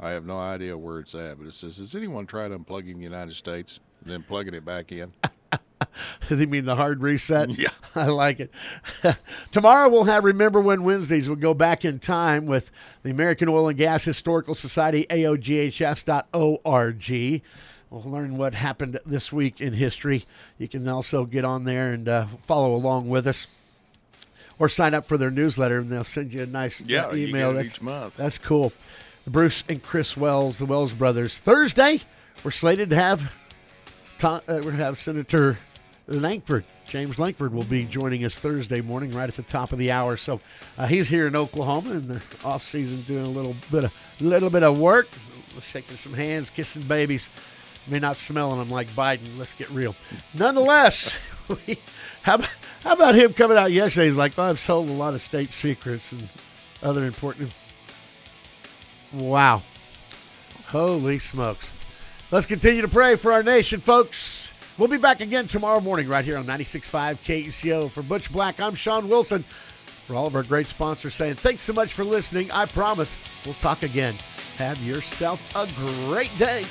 [0.00, 3.04] I have no idea where it's at, but it says, "Has anyone tried unplugging the
[3.04, 5.12] United States and then plugging it back in?"
[6.30, 7.50] you mean the hard reset?
[7.58, 7.68] Yeah.
[7.94, 8.50] I like it.
[9.50, 11.28] Tomorrow we'll have Remember When Wednesdays.
[11.28, 12.70] We'll go back in time with
[13.02, 16.22] the American Oil and Gas Historical Society, AOGHS.org.
[17.90, 20.26] We'll learn what happened this week in history.
[20.58, 23.46] You can also get on there and uh, follow along with us
[24.58, 27.52] or sign up for their newsletter, and they'll send you a nice uh, Yeah, email.
[27.52, 28.16] that's, each month.
[28.16, 28.72] That's cool.
[29.26, 31.38] Bruce and Chris Wells, the Wells brothers.
[31.38, 32.00] Thursday,
[32.44, 33.32] we're slated to have
[34.18, 35.58] Tom, uh, we're to have Senator
[36.08, 36.64] Lankford.
[36.86, 40.16] James Lankford will be joining us Thursday morning, right at the top of the hour.
[40.16, 40.40] So
[40.78, 44.50] uh, he's here in Oklahoma in the off season, doing a little bit of little
[44.50, 45.06] bit of work,
[45.60, 47.28] shaking some hands, kissing babies.
[47.90, 49.38] Mean, not smelling them like Biden.
[49.38, 49.94] Let's get real.
[50.38, 51.10] Nonetheless,
[51.48, 51.78] we,
[52.22, 52.50] how, about,
[52.82, 54.06] how about him coming out yesterday?
[54.06, 56.28] He's like, oh, I've sold a lot of state secrets and
[56.82, 57.54] other important.
[59.14, 59.62] Wow.
[60.66, 61.72] Holy smokes.
[62.30, 64.52] Let's continue to pray for our nation, folks.
[64.78, 67.90] We'll be back again tomorrow morning right here on 96.5 KECO.
[67.90, 69.42] For Butch Black, I'm Sean Wilson.
[69.42, 72.48] For all of our great sponsors saying thanks so much for listening.
[72.52, 74.14] I promise we'll talk again.
[74.56, 75.66] Have yourself a
[76.06, 76.62] great day.